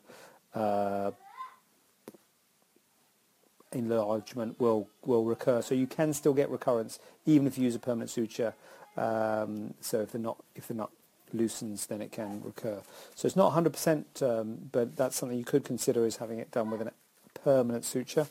uh, 0.55 1.11
enlargement 3.71 4.59
will 4.59 4.87
will 5.05 5.25
recur. 5.25 5.61
So 5.61 5.75
you 5.75 5.87
can 5.87 6.13
still 6.13 6.33
get 6.33 6.49
recurrence 6.49 6.99
even 7.25 7.47
if 7.47 7.57
you 7.57 7.65
use 7.65 7.75
a 7.75 7.79
permanent 7.79 8.09
suture. 8.09 8.53
Um, 8.95 9.73
so 9.81 10.01
if 10.01 10.11
the 10.11 10.19
knot 10.19 10.43
if 10.55 10.67
the 10.67 10.75
knot 10.75 10.91
loosens, 11.33 11.87
then 11.87 12.01
it 12.01 12.11
can 12.11 12.41
recur. 12.43 12.81
So 13.15 13.25
it's 13.25 13.35
not 13.35 13.53
100%, 13.53 14.21
um, 14.21 14.69
but 14.71 14.95
that's 14.95 15.15
something 15.15 15.37
you 15.37 15.43
could 15.43 15.63
consider 15.63 16.05
is 16.05 16.17
having 16.17 16.39
it 16.39 16.51
done 16.51 16.69
with 16.69 16.81
a 16.81 16.91
permanent 17.43 17.85
suture. 17.85 18.27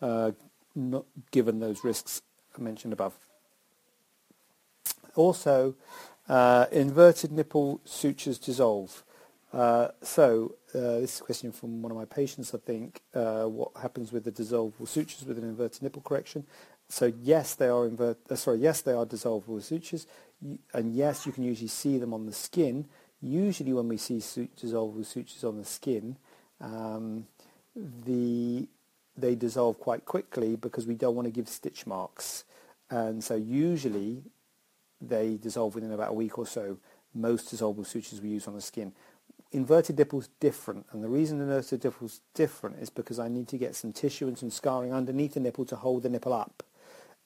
Uh, 0.00 0.32
not 0.74 1.04
given 1.30 1.60
those 1.60 1.84
risks 1.84 2.20
mentioned 2.58 2.92
above. 2.92 3.14
Also, 5.14 5.74
uh, 6.28 6.66
inverted 6.72 7.32
nipple 7.32 7.80
sutures 7.84 8.38
dissolve. 8.38 9.04
Uh, 9.54 9.88
so 10.02 10.56
uh, 10.74 10.98
this 10.98 11.14
is 11.14 11.20
a 11.20 11.24
question 11.24 11.52
from 11.52 11.80
one 11.80 11.92
of 11.92 11.96
my 11.96 12.04
patients, 12.04 12.52
I 12.54 12.58
think. 12.58 13.00
Uh, 13.14 13.44
what 13.44 13.70
happens 13.80 14.10
with 14.10 14.24
the 14.24 14.32
dissolvable 14.32 14.88
sutures 14.88 15.24
with 15.24 15.38
an 15.38 15.44
inverted 15.44 15.82
nipple 15.82 16.02
correction? 16.02 16.44
So 16.88 17.12
yes, 17.22 17.54
they 17.54 17.68
are 17.68 17.86
invert. 17.86 18.18
Uh, 18.28 18.34
sorry, 18.34 18.58
yes, 18.58 18.80
they 18.80 18.92
are 18.92 19.06
dissolvable 19.06 19.62
sutures, 19.62 20.06
and 20.72 20.92
yes, 20.94 21.24
you 21.24 21.32
can 21.32 21.44
usually 21.44 21.68
see 21.68 21.98
them 21.98 22.12
on 22.12 22.26
the 22.26 22.32
skin. 22.32 22.86
Usually, 23.22 23.72
when 23.72 23.88
we 23.88 23.96
see 23.96 24.18
dissolvable 24.18 25.06
sutures 25.06 25.44
on 25.44 25.56
the 25.56 25.64
skin, 25.64 26.16
um, 26.60 27.26
the 27.76 28.68
they 29.16 29.36
dissolve 29.36 29.78
quite 29.78 30.04
quickly 30.04 30.56
because 30.56 30.86
we 30.86 30.94
don't 30.96 31.14
want 31.14 31.26
to 31.26 31.32
give 31.32 31.48
stitch 31.48 31.86
marks, 31.86 32.44
and 32.90 33.22
so 33.22 33.36
usually 33.36 34.24
they 35.00 35.36
dissolve 35.36 35.76
within 35.76 35.92
about 35.92 36.10
a 36.10 36.14
week 36.14 36.38
or 36.38 36.46
so. 36.46 36.78
Most 37.16 37.54
dissolvable 37.54 37.86
sutures 37.86 38.20
we 38.20 38.30
use 38.30 38.48
on 38.48 38.54
the 38.54 38.60
skin. 38.60 38.92
Inverted 39.54 39.96
nipple's 39.98 40.30
different, 40.40 40.84
and 40.90 41.04
the 41.04 41.08
reason 41.08 41.40
inverted 41.40 41.84
nipple's 41.84 42.22
different 42.34 42.80
is 42.80 42.90
because 42.90 43.20
I 43.20 43.28
need 43.28 43.46
to 43.48 43.56
get 43.56 43.76
some 43.76 43.92
tissue 43.92 44.26
and 44.26 44.36
some 44.36 44.50
scarring 44.50 44.92
underneath 44.92 45.34
the 45.34 45.40
nipple 45.40 45.64
to 45.66 45.76
hold 45.76 46.02
the 46.02 46.08
nipple 46.08 46.32
up, 46.32 46.64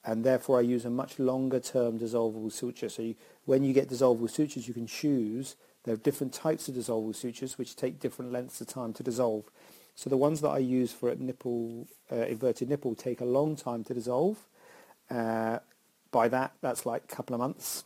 and 0.05 0.23
therefore 0.23 0.59
I 0.59 0.61
use 0.61 0.85
a 0.85 0.91
much 0.91 1.17
longer 1.17 1.59
term 1.59 1.97
dissolvable 1.97 2.51
suture. 2.51 2.87
So 2.87 3.01
you, 3.01 3.15
when 3.45 3.63
you 3.63 3.73
get 3.73 3.89
dissolvable 3.89 4.29
sutures, 4.29 4.67
you 4.67 4.75
can 4.75 4.85
choose. 4.85 5.55
There 5.85 5.95
are 5.95 5.97
different 5.97 6.31
types 6.31 6.69
of 6.69 6.75
dissolvable 6.75 7.15
sutures 7.15 7.57
which 7.57 7.75
take 7.75 7.99
different 7.99 8.31
lengths 8.31 8.61
of 8.61 8.67
time 8.67 8.93
to 8.93 9.01
dissolve. 9.01 9.45
So 9.95 10.07
the 10.07 10.15
ones 10.15 10.41
that 10.41 10.49
I 10.49 10.59
use 10.59 10.93
for 10.93 11.09
a 11.09 11.15
nipple, 11.15 11.87
uh, 12.11 12.27
inverted 12.27 12.69
nipple 12.69 12.93
take 12.93 13.21
a 13.21 13.25
long 13.25 13.55
time 13.55 13.83
to 13.85 13.93
dissolve. 13.95 14.37
Uh, 15.09 15.59
by 16.11 16.27
that, 16.27 16.53
that's 16.61 16.85
like 16.85 17.05
a 17.05 17.15
couple 17.15 17.33
of 17.33 17.39
months 17.39 17.85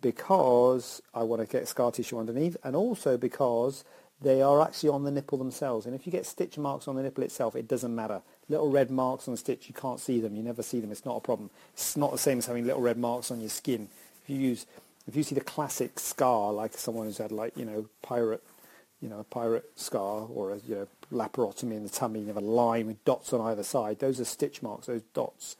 because 0.00 1.02
I 1.14 1.22
want 1.22 1.42
to 1.42 1.48
get 1.48 1.68
scar 1.68 1.90
tissue 1.90 2.18
underneath 2.18 2.56
and 2.64 2.76
also 2.76 3.16
because 3.16 3.84
they 4.20 4.42
are 4.42 4.60
actually 4.60 4.88
on 4.90 5.04
the 5.04 5.10
nipple 5.10 5.38
themselves. 5.38 5.86
And 5.86 5.94
if 5.94 6.06
you 6.06 6.12
get 6.12 6.26
stitch 6.26 6.58
marks 6.58 6.88
on 6.88 6.96
the 6.96 7.02
nipple 7.02 7.22
itself, 7.22 7.54
it 7.54 7.68
doesn't 7.68 7.94
matter. 7.94 8.20
Little 8.48 8.70
red 8.70 8.90
marks 8.90 9.28
on 9.28 9.34
the 9.34 9.38
stitch, 9.38 9.68
you 9.68 9.74
can't 9.74 10.00
see 10.00 10.20
them. 10.20 10.34
You 10.34 10.42
never 10.42 10.62
see 10.62 10.80
them. 10.80 10.90
It's 10.90 11.04
not 11.04 11.16
a 11.16 11.20
problem. 11.20 11.50
It's 11.74 11.96
not 11.96 12.10
the 12.12 12.18
same 12.18 12.38
as 12.38 12.46
having 12.46 12.66
little 12.66 12.80
red 12.80 12.98
marks 12.98 13.30
on 13.30 13.40
your 13.40 13.50
skin. 13.50 13.88
If 14.24 14.30
you 14.30 14.36
use, 14.36 14.66
if 15.06 15.14
you 15.14 15.22
see 15.22 15.34
the 15.36 15.40
classic 15.40 16.00
scar, 16.00 16.52
like 16.52 16.74
someone 16.74 17.06
who's 17.06 17.18
had 17.18 17.30
like, 17.30 17.56
you 17.56 17.64
know, 17.64 17.86
pirate, 18.02 18.42
you 19.00 19.08
know, 19.08 19.20
a 19.20 19.24
pirate 19.24 19.70
scar 19.76 20.26
or 20.28 20.52
a, 20.52 20.58
you 20.66 20.74
know, 20.74 20.88
laparotomy 21.12 21.76
in 21.76 21.82
the 21.82 21.88
tummy, 21.88 22.26
have 22.26 22.36
a 22.36 22.40
line 22.40 22.86
with 22.86 23.04
dots 23.04 23.32
on 23.32 23.40
either 23.40 23.62
side. 23.62 23.98
Those 23.98 24.20
are 24.20 24.24
stitch 24.24 24.62
marks, 24.62 24.86
those 24.86 25.02
dots. 25.14 25.56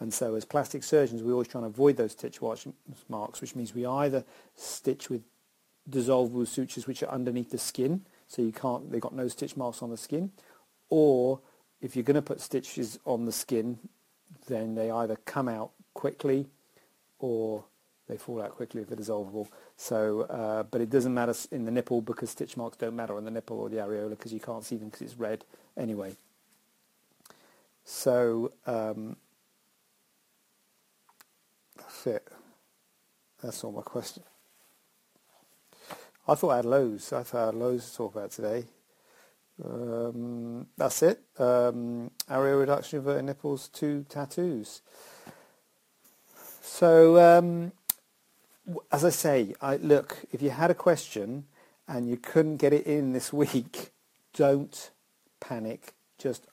And 0.00 0.12
so 0.12 0.34
as 0.34 0.44
plastic 0.44 0.82
surgeons, 0.82 1.22
we 1.22 1.32
always 1.32 1.48
try 1.48 1.60
and 1.60 1.66
avoid 1.66 1.96
those 1.96 2.12
stitch 2.12 2.40
marks, 3.08 3.40
which 3.40 3.54
means 3.54 3.74
we 3.74 3.86
either 3.86 4.24
stitch 4.54 5.08
with 5.10 5.22
dissolvable 5.88 6.46
sutures 6.46 6.86
which 6.86 7.02
are 7.02 7.10
underneath 7.10 7.50
the 7.50 7.58
skin, 7.58 8.02
so 8.28 8.42
you 8.42 8.52
can't, 8.52 8.90
they've 8.90 9.00
got 9.00 9.14
no 9.14 9.28
stitch 9.28 9.56
marks 9.56 9.82
on 9.82 9.90
the 9.90 9.96
skin, 9.96 10.32
or 10.88 11.40
if 11.80 11.96
you're 11.96 12.04
going 12.04 12.14
to 12.14 12.22
put 12.22 12.40
stitches 12.40 12.98
on 13.04 13.24
the 13.24 13.32
skin, 13.32 13.78
then 14.46 14.74
they 14.74 14.90
either 14.90 15.16
come 15.24 15.48
out 15.48 15.70
quickly 15.94 16.46
or 17.18 17.64
they 18.08 18.16
fall 18.16 18.42
out 18.42 18.50
quickly 18.50 18.82
if 18.82 18.88
they're 18.88 18.96
dissolvable. 18.96 19.48
So, 19.76 20.22
uh, 20.22 20.64
but 20.64 20.80
it 20.80 20.90
doesn't 20.90 21.14
matter 21.14 21.34
in 21.50 21.64
the 21.64 21.70
nipple 21.70 22.00
because 22.02 22.30
stitch 22.30 22.56
marks 22.56 22.76
don't 22.76 22.96
matter 22.96 23.16
on 23.16 23.24
the 23.24 23.30
nipple 23.30 23.58
or 23.58 23.68
the 23.68 23.76
areola 23.76 24.10
because 24.10 24.32
you 24.32 24.40
can't 24.40 24.64
see 24.64 24.76
them 24.76 24.88
because 24.88 25.02
it's 25.02 25.16
red 25.16 25.44
anyway. 25.76 26.16
So, 27.84 28.52
um, 28.66 29.16
that's 31.76 32.06
it. 32.06 32.28
That's 33.42 33.64
all 33.64 33.72
my 33.72 33.82
question. 33.82 34.22
I 36.28 36.34
thought 36.34 36.50
I 36.50 36.56
had 36.56 36.64
loads. 36.64 37.12
I 37.12 37.22
thought 37.24 37.42
I 37.42 37.46
had 37.46 37.54
loads 37.54 37.90
to 37.90 37.96
talk 37.96 38.14
about 38.14 38.30
today. 38.30 38.64
Um, 39.64 40.66
that's 40.76 41.02
it. 41.02 41.20
Um, 41.38 42.10
area 42.30 42.56
reduction, 42.56 43.00
inverted 43.00 43.24
nipples, 43.24 43.68
two 43.68 44.06
tattoos. 44.08 44.82
So, 46.62 47.18
um, 47.18 47.72
as 48.90 49.04
I 49.04 49.10
say, 49.10 49.54
I, 49.60 49.76
look, 49.76 50.18
if 50.32 50.42
you 50.42 50.50
had 50.50 50.70
a 50.70 50.74
question 50.74 51.44
and 51.88 52.08
you 52.08 52.16
couldn't 52.16 52.56
get 52.56 52.72
it 52.72 52.86
in 52.86 53.12
this 53.12 53.32
week, 53.32 53.90
don't 54.34 54.90
panic. 55.40 55.94
Just 56.18 56.46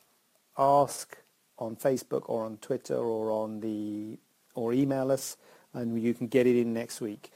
ask 0.58 1.18
on 1.58 1.76
Facebook 1.76 2.24
or 2.28 2.46
on 2.46 2.58
Twitter 2.58 2.98
or 2.98 3.32
on 3.32 3.60
the 3.62 4.18
or 4.56 4.74
email 4.74 5.12
us 5.12 5.38
and 5.74 6.02
you 6.02 6.14
can 6.14 6.28
get 6.28 6.48
it 6.48 6.60
in 6.60 6.74
next 6.74 7.02
week. 7.02 7.32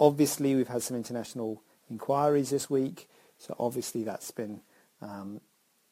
Obviously, 0.00 0.54
we've 0.54 0.68
had 0.68 0.82
some 0.82 0.96
international 0.96 1.62
inquiries 1.88 2.50
this 2.50 2.68
week, 2.68 3.08
so 3.38 3.54
obviously 3.58 4.02
that's 4.02 4.30
been, 4.30 4.60
um, 5.00 5.40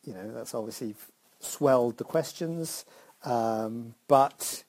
you 0.04 0.12
know, 0.12 0.32
that's 0.32 0.54
obviously 0.54 0.94
swelled 1.38 1.98
the 1.98 2.04
questions. 2.04 2.84
Um, 3.24 3.94
but, 4.08 4.64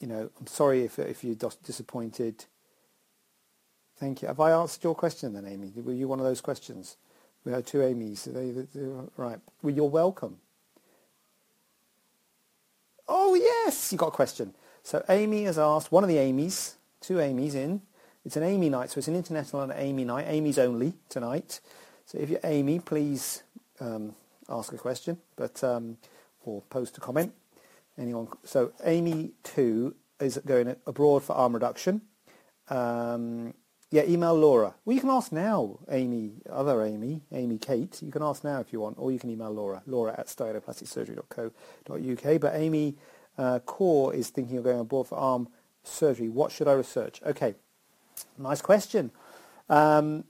you 0.00 0.06
know, 0.06 0.30
I'm 0.40 0.46
sorry 0.46 0.84
if, 0.84 0.98
if 0.98 1.22
you're 1.22 1.36
disappointed. 1.64 2.44
Thank 3.98 4.22
you. 4.22 4.28
Have 4.28 4.40
I 4.40 4.52
answered 4.52 4.82
your 4.82 4.94
question 4.94 5.34
then, 5.34 5.46
Amy? 5.46 5.72
Were 5.76 5.92
you 5.92 6.08
one 6.08 6.18
of 6.18 6.24
those 6.24 6.40
questions? 6.40 6.96
We 7.44 7.52
had 7.52 7.66
two 7.66 7.82
Amy's. 7.82 8.24
They, 8.24 8.50
they, 8.50 8.66
they, 8.74 8.88
right. 9.16 9.38
Well, 9.62 9.74
you're 9.74 9.84
welcome. 9.84 10.38
Oh, 13.06 13.34
yes, 13.34 13.92
you 13.92 13.98
got 13.98 14.08
a 14.08 14.12
question. 14.12 14.54
So 14.82 15.04
Amy 15.08 15.44
has 15.44 15.58
asked, 15.58 15.92
one 15.92 16.02
of 16.02 16.08
the 16.08 16.18
Amy's, 16.18 16.76
two 17.00 17.20
Amy's 17.20 17.54
in. 17.54 17.82
It's 18.24 18.36
an 18.36 18.42
Amy 18.42 18.68
night, 18.68 18.90
so 18.90 18.98
it's 18.98 19.08
an 19.08 19.16
international 19.16 19.70
Amy 19.72 20.04
night. 20.04 20.26
Amy's 20.28 20.58
only 20.58 20.94
tonight. 21.08 21.60
So 22.06 22.18
if 22.18 22.30
you're 22.30 22.40
Amy, 22.44 22.78
please 22.78 23.42
um, 23.80 24.14
ask 24.48 24.72
a 24.72 24.78
question, 24.78 25.18
but 25.36 25.62
um, 25.64 25.96
or 26.44 26.62
post 26.70 26.98
a 26.98 27.00
comment. 27.00 27.32
Anyone? 28.00 28.28
So 28.44 28.72
Amy 28.84 29.32
two 29.42 29.94
is 30.18 30.40
going 30.46 30.74
abroad 30.86 31.22
for 31.22 31.34
arm 31.34 31.52
reduction. 31.52 32.00
Um, 32.68 33.52
yeah, 33.90 34.04
email 34.04 34.34
Laura. 34.34 34.74
Well, 34.84 34.94
you 34.94 35.00
can 35.00 35.10
ask 35.10 35.32
now, 35.32 35.80
Amy, 35.90 36.34
other 36.48 36.84
Amy, 36.84 37.22
Amy 37.32 37.58
Kate. 37.58 38.00
You 38.00 38.12
can 38.12 38.22
ask 38.22 38.44
now 38.44 38.60
if 38.60 38.72
you 38.72 38.78
want, 38.80 38.96
or 38.98 39.10
you 39.10 39.18
can 39.18 39.30
email 39.30 39.50
Laura, 39.50 39.82
laura 39.86 40.14
at 40.16 40.28
staianoplasticsurgery.co.uk. 40.28 42.40
But 42.40 42.54
Amy 42.54 42.96
uh, 43.36 43.58
Core 43.60 44.14
is 44.14 44.30
thinking 44.30 44.58
of 44.58 44.64
going 44.64 44.78
abroad 44.78 45.08
for 45.08 45.18
arm 45.18 45.48
surgery. 45.82 46.28
What 46.28 46.52
should 46.52 46.68
I 46.68 46.74
research? 46.74 47.20
Okay, 47.26 47.56
nice 48.38 48.62
question. 48.62 49.10
Um, 49.68 50.22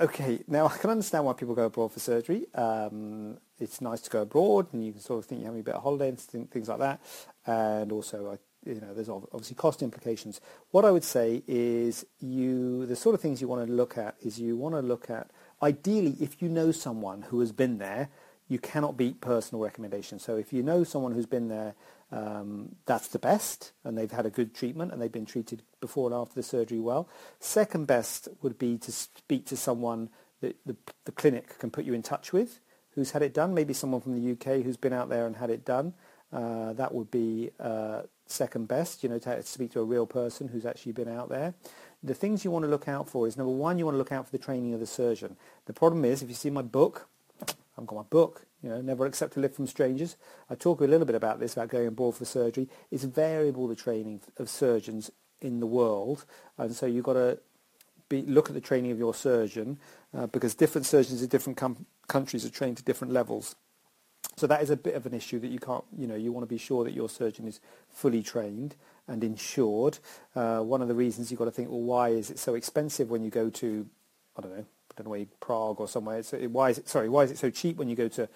okay, 0.00 0.42
now 0.48 0.66
I 0.68 0.78
can 0.78 0.88
understand 0.90 1.26
why 1.26 1.34
people 1.34 1.54
go 1.54 1.66
abroad 1.66 1.92
for 1.92 2.00
surgery. 2.00 2.46
Um, 2.54 3.36
it's 3.58 3.80
nice 3.80 4.00
to 4.02 4.10
go 4.10 4.22
abroad, 4.22 4.72
and 4.72 4.84
you 4.84 4.92
can 4.92 5.00
sort 5.00 5.18
of 5.18 5.26
think 5.26 5.40
you're 5.40 5.48
having 5.48 5.60
a 5.60 5.64
bit 5.64 5.74
of 5.74 5.82
holiday 5.82 6.08
and 6.08 6.50
things 6.50 6.68
like 6.68 6.78
that. 6.78 7.00
And 7.46 7.92
also, 7.92 8.38
you 8.64 8.80
know, 8.80 8.94
there's 8.94 9.08
obviously 9.08 9.56
cost 9.56 9.82
implications. 9.82 10.40
What 10.70 10.84
I 10.84 10.90
would 10.90 11.04
say 11.04 11.42
is 11.46 12.06
you, 12.20 12.86
the 12.86 12.96
sort 12.96 13.14
of 13.14 13.20
things 13.20 13.40
you 13.40 13.48
want 13.48 13.66
to 13.66 13.72
look 13.72 13.98
at 13.98 14.16
is 14.22 14.40
you 14.40 14.56
want 14.56 14.74
to 14.74 14.80
look 14.80 15.10
at, 15.10 15.30
ideally, 15.62 16.16
if 16.20 16.42
you 16.42 16.48
know 16.48 16.72
someone 16.72 17.22
who 17.22 17.40
has 17.40 17.52
been 17.52 17.78
there, 17.78 18.08
you 18.48 18.58
cannot 18.58 18.96
beat 18.96 19.20
personal 19.20 19.62
recommendations. 19.62 20.22
So 20.22 20.36
if 20.36 20.52
you 20.52 20.62
know 20.62 20.84
someone 20.84 21.12
who's 21.12 21.26
been 21.26 21.48
there, 21.48 21.74
um, 22.12 22.76
that's 22.86 23.08
the 23.08 23.18
best, 23.18 23.72
and 23.82 23.96
they've 23.96 24.10
had 24.10 24.26
a 24.26 24.30
good 24.30 24.54
treatment 24.54 24.92
and 24.92 25.00
they've 25.00 25.10
been 25.10 25.26
treated 25.26 25.62
before 25.80 26.08
and 26.08 26.14
after 26.14 26.34
the 26.34 26.42
surgery 26.42 26.78
well. 26.78 27.08
Second 27.40 27.86
best 27.86 28.28
would 28.42 28.58
be 28.58 28.76
to 28.78 28.92
speak 28.92 29.46
to 29.46 29.56
someone 29.56 30.10
that 30.40 30.56
the, 30.66 30.76
the 31.06 31.12
clinic 31.12 31.58
can 31.58 31.70
put 31.70 31.84
you 31.84 31.94
in 31.94 32.02
touch 32.02 32.32
with 32.32 32.60
who's 32.94 33.10
had 33.10 33.22
it 33.22 33.34
done, 33.34 33.54
maybe 33.54 33.74
someone 33.74 34.00
from 34.00 34.14
the 34.14 34.32
UK 34.32 34.62
who's 34.62 34.76
been 34.76 34.92
out 34.92 35.08
there 35.08 35.26
and 35.26 35.36
had 35.36 35.50
it 35.50 35.64
done. 35.64 35.94
Uh, 36.32 36.72
that 36.72 36.92
would 36.92 37.10
be 37.10 37.50
uh, 37.60 38.02
second 38.26 38.66
best, 38.66 39.02
you 39.02 39.08
know, 39.08 39.18
to 39.18 39.42
speak 39.42 39.72
to 39.72 39.80
a 39.80 39.84
real 39.84 40.06
person 40.06 40.48
who's 40.48 40.66
actually 40.66 40.92
been 40.92 41.08
out 41.08 41.28
there. 41.28 41.54
The 42.02 42.14
things 42.14 42.44
you 42.44 42.50
want 42.50 42.64
to 42.64 42.70
look 42.70 42.88
out 42.88 43.08
for 43.08 43.26
is, 43.26 43.36
number 43.36 43.52
one, 43.52 43.78
you 43.78 43.84
want 43.84 43.94
to 43.94 43.98
look 43.98 44.12
out 44.12 44.26
for 44.26 44.32
the 44.32 44.42
training 44.42 44.74
of 44.74 44.80
the 44.80 44.86
surgeon. 44.86 45.36
The 45.66 45.72
problem 45.72 46.04
is, 46.04 46.22
if 46.22 46.28
you 46.28 46.34
see 46.34 46.50
my 46.50 46.62
book, 46.62 47.08
I've 47.78 47.86
got 47.86 47.96
my 47.96 48.02
book, 48.02 48.46
you 48.62 48.68
know, 48.68 48.80
Never 48.80 49.06
Accept 49.06 49.36
a 49.36 49.40
Lift 49.40 49.56
from 49.56 49.66
Strangers. 49.66 50.16
I 50.50 50.54
talk 50.54 50.80
a 50.80 50.84
little 50.84 51.06
bit 51.06 51.14
about 51.14 51.38
this, 51.38 51.52
about 51.52 51.68
going 51.68 51.86
abroad 51.86 52.16
for 52.16 52.24
surgery. 52.24 52.68
It's 52.90 53.04
variable, 53.04 53.68
the 53.68 53.76
training 53.76 54.20
of 54.38 54.48
surgeons 54.48 55.10
in 55.40 55.60
the 55.60 55.66
world. 55.66 56.24
And 56.58 56.74
so 56.74 56.86
you've 56.86 57.04
got 57.04 57.14
to 57.14 57.38
be, 58.08 58.22
look 58.22 58.48
at 58.48 58.54
the 58.54 58.60
training 58.60 58.90
of 58.90 58.98
your 58.98 59.14
surgeon 59.14 59.78
uh, 60.16 60.26
because 60.28 60.54
different 60.54 60.86
surgeons 60.86 61.22
in 61.22 61.28
different 61.28 61.56
com- 61.56 61.86
countries 62.08 62.44
are 62.44 62.50
trained 62.50 62.76
to 62.76 62.82
different 62.82 63.12
levels. 63.12 63.56
So 64.36 64.46
that 64.46 64.62
is 64.62 64.70
a 64.70 64.76
bit 64.76 64.94
of 64.94 65.06
an 65.06 65.14
issue 65.14 65.38
that 65.40 65.48
you 65.48 65.58
can't, 65.58 65.84
you 65.96 66.06
know, 66.06 66.16
you 66.16 66.32
want 66.32 66.42
to 66.48 66.52
be 66.52 66.58
sure 66.58 66.82
that 66.84 66.92
your 66.92 67.08
surgeon 67.08 67.46
is 67.46 67.60
fully 67.88 68.22
trained 68.22 68.74
and 69.06 69.22
insured. 69.22 69.98
Uh, 70.34 70.60
one 70.60 70.82
of 70.82 70.88
the 70.88 70.94
reasons 70.94 71.30
you've 71.30 71.38
got 71.38 71.44
to 71.44 71.50
think, 71.50 71.68
well, 71.68 71.82
why 71.82 72.08
is 72.08 72.30
it 72.30 72.38
so 72.38 72.54
expensive 72.54 73.10
when 73.10 73.22
you 73.22 73.30
go 73.30 73.48
to, 73.50 73.86
I 74.36 74.42
don't 74.42 74.56
know, 74.56 74.64
I 74.98 75.02
don't 75.02 75.12
know, 75.12 75.26
Prague 75.40 75.80
or 75.80 75.86
somewhere. 75.86 76.18
It's, 76.18 76.32
why 76.32 76.70
is 76.70 76.78
it, 76.78 76.88
sorry, 76.88 77.08
why 77.08 77.24
is 77.24 77.30
it 77.30 77.38
so 77.38 77.50
cheap 77.50 77.76
when 77.76 77.88
you 77.88 77.96
go 77.96 78.08
to 78.08 78.28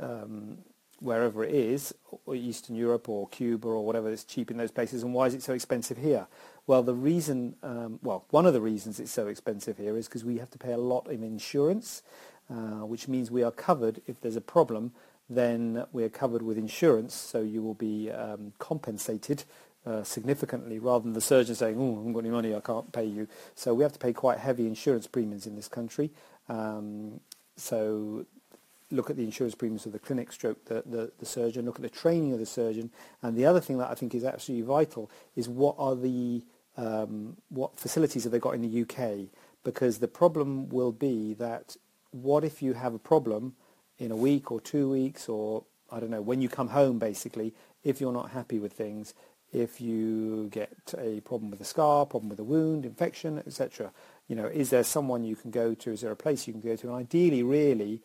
um, 0.00 0.58
wherever 1.00 1.44
it 1.44 1.54
is, 1.54 1.94
Eastern 2.32 2.76
Europe 2.76 3.08
or 3.08 3.28
Cuba 3.28 3.68
or 3.68 3.84
whatever, 3.84 4.10
it's 4.10 4.24
cheap 4.24 4.50
in 4.50 4.56
those 4.56 4.70
places, 4.70 5.02
and 5.02 5.12
why 5.12 5.26
is 5.26 5.34
it 5.34 5.42
so 5.42 5.52
expensive 5.52 5.98
here? 5.98 6.26
Well, 6.66 6.82
the 6.82 6.94
reason, 6.94 7.54
um, 7.62 8.00
well, 8.02 8.24
one 8.30 8.44
of 8.44 8.52
the 8.52 8.60
reasons 8.60 8.98
it's 8.98 9.12
so 9.12 9.28
expensive 9.28 9.78
here 9.78 9.96
is 9.96 10.08
because 10.08 10.24
we 10.24 10.38
have 10.38 10.50
to 10.50 10.58
pay 10.58 10.72
a 10.72 10.78
lot 10.78 11.06
of 11.06 11.22
insurance, 11.22 12.02
uh, 12.50 12.84
which 12.84 13.06
means 13.06 13.30
we 13.30 13.44
are 13.44 13.52
covered 13.52 14.00
if 14.06 14.20
there's 14.20 14.36
a 14.36 14.40
problem. 14.40 14.92
Then 15.30 15.84
we 15.92 16.02
are 16.02 16.08
covered 16.08 16.42
with 16.42 16.58
insurance, 16.58 17.14
so 17.14 17.40
you 17.40 17.62
will 17.62 17.74
be 17.74 18.10
um, 18.10 18.52
compensated 18.58 19.44
uh, 19.86 20.02
significantly 20.02 20.80
rather 20.80 21.04
than 21.04 21.12
the 21.12 21.20
surgeon 21.20 21.54
saying, 21.54 21.76
"Oh, 21.78 21.94
I 21.94 21.96
haven't 21.98 22.12
got 22.12 22.20
any 22.20 22.30
money, 22.30 22.54
I 22.54 22.60
can't 22.60 22.92
pay 22.92 23.04
you." 23.04 23.28
So 23.54 23.72
we 23.72 23.82
have 23.84 23.92
to 23.92 23.98
pay 23.98 24.12
quite 24.12 24.38
heavy 24.38 24.66
insurance 24.66 25.06
premiums 25.06 25.46
in 25.46 25.54
this 25.54 25.68
country. 25.68 26.10
Um, 26.48 27.20
so 27.56 28.26
look 28.90 29.10
at 29.10 29.16
the 29.16 29.24
insurance 29.24 29.54
premiums 29.54 29.86
of 29.86 29.92
the 29.92 29.98
clinic 29.98 30.30
stroke 30.30 30.64
the, 30.66 30.82
the, 30.86 31.10
the, 31.18 31.26
surgeon, 31.26 31.64
look 31.64 31.76
at 31.76 31.82
the 31.82 31.88
training 31.88 32.32
of 32.32 32.38
the 32.38 32.46
surgeon. 32.46 32.90
And 33.22 33.36
the 33.36 33.44
other 33.44 33.60
thing 33.60 33.78
that 33.78 33.90
I 33.90 33.94
think 33.94 34.14
is 34.14 34.24
absolutely 34.24 34.64
vital 34.66 35.10
is 35.34 35.48
what 35.48 35.74
are 35.78 35.96
the 35.96 36.42
um, 36.76 37.36
what 37.48 37.78
facilities 37.78 38.24
have 38.24 38.32
they 38.32 38.38
got 38.38 38.54
in 38.54 38.62
the 38.62 38.82
UK? 38.82 39.28
Because 39.64 39.98
the 39.98 40.08
problem 40.08 40.68
will 40.68 40.92
be 40.92 41.34
that 41.34 41.76
what 42.10 42.44
if 42.44 42.62
you 42.62 42.74
have 42.74 42.94
a 42.94 42.98
problem 42.98 43.56
in 43.98 44.10
a 44.10 44.16
week 44.16 44.50
or 44.50 44.60
two 44.60 44.90
weeks 44.90 45.28
or 45.28 45.64
I 45.90 46.00
don't 46.00 46.10
know, 46.10 46.20
when 46.20 46.40
you 46.40 46.48
come 46.48 46.68
home 46.68 46.98
basically, 46.98 47.54
if 47.84 48.00
you're 48.00 48.12
not 48.12 48.30
happy 48.30 48.58
with 48.58 48.72
things, 48.72 49.14
if 49.52 49.80
you 49.80 50.48
get 50.50 50.94
a 50.98 51.20
problem 51.20 51.50
with 51.50 51.60
a 51.60 51.64
scar, 51.64 52.04
problem 52.04 52.28
with 52.28 52.40
a 52.40 52.44
wound, 52.44 52.84
infection, 52.84 53.42
etc. 53.46 53.92
You 54.28 54.36
know, 54.36 54.46
is 54.46 54.70
there 54.70 54.82
someone 54.82 55.24
you 55.24 55.36
can 55.36 55.50
go 55.50 55.74
to? 55.74 55.92
Is 55.92 56.00
there 56.00 56.10
a 56.10 56.16
place 56.16 56.46
you 56.46 56.52
can 56.52 56.60
go 56.60 56.74
to? 56.76 56.88
And 56.88 56.96
ideally, 56.96 57.42
really, 57.42 58.02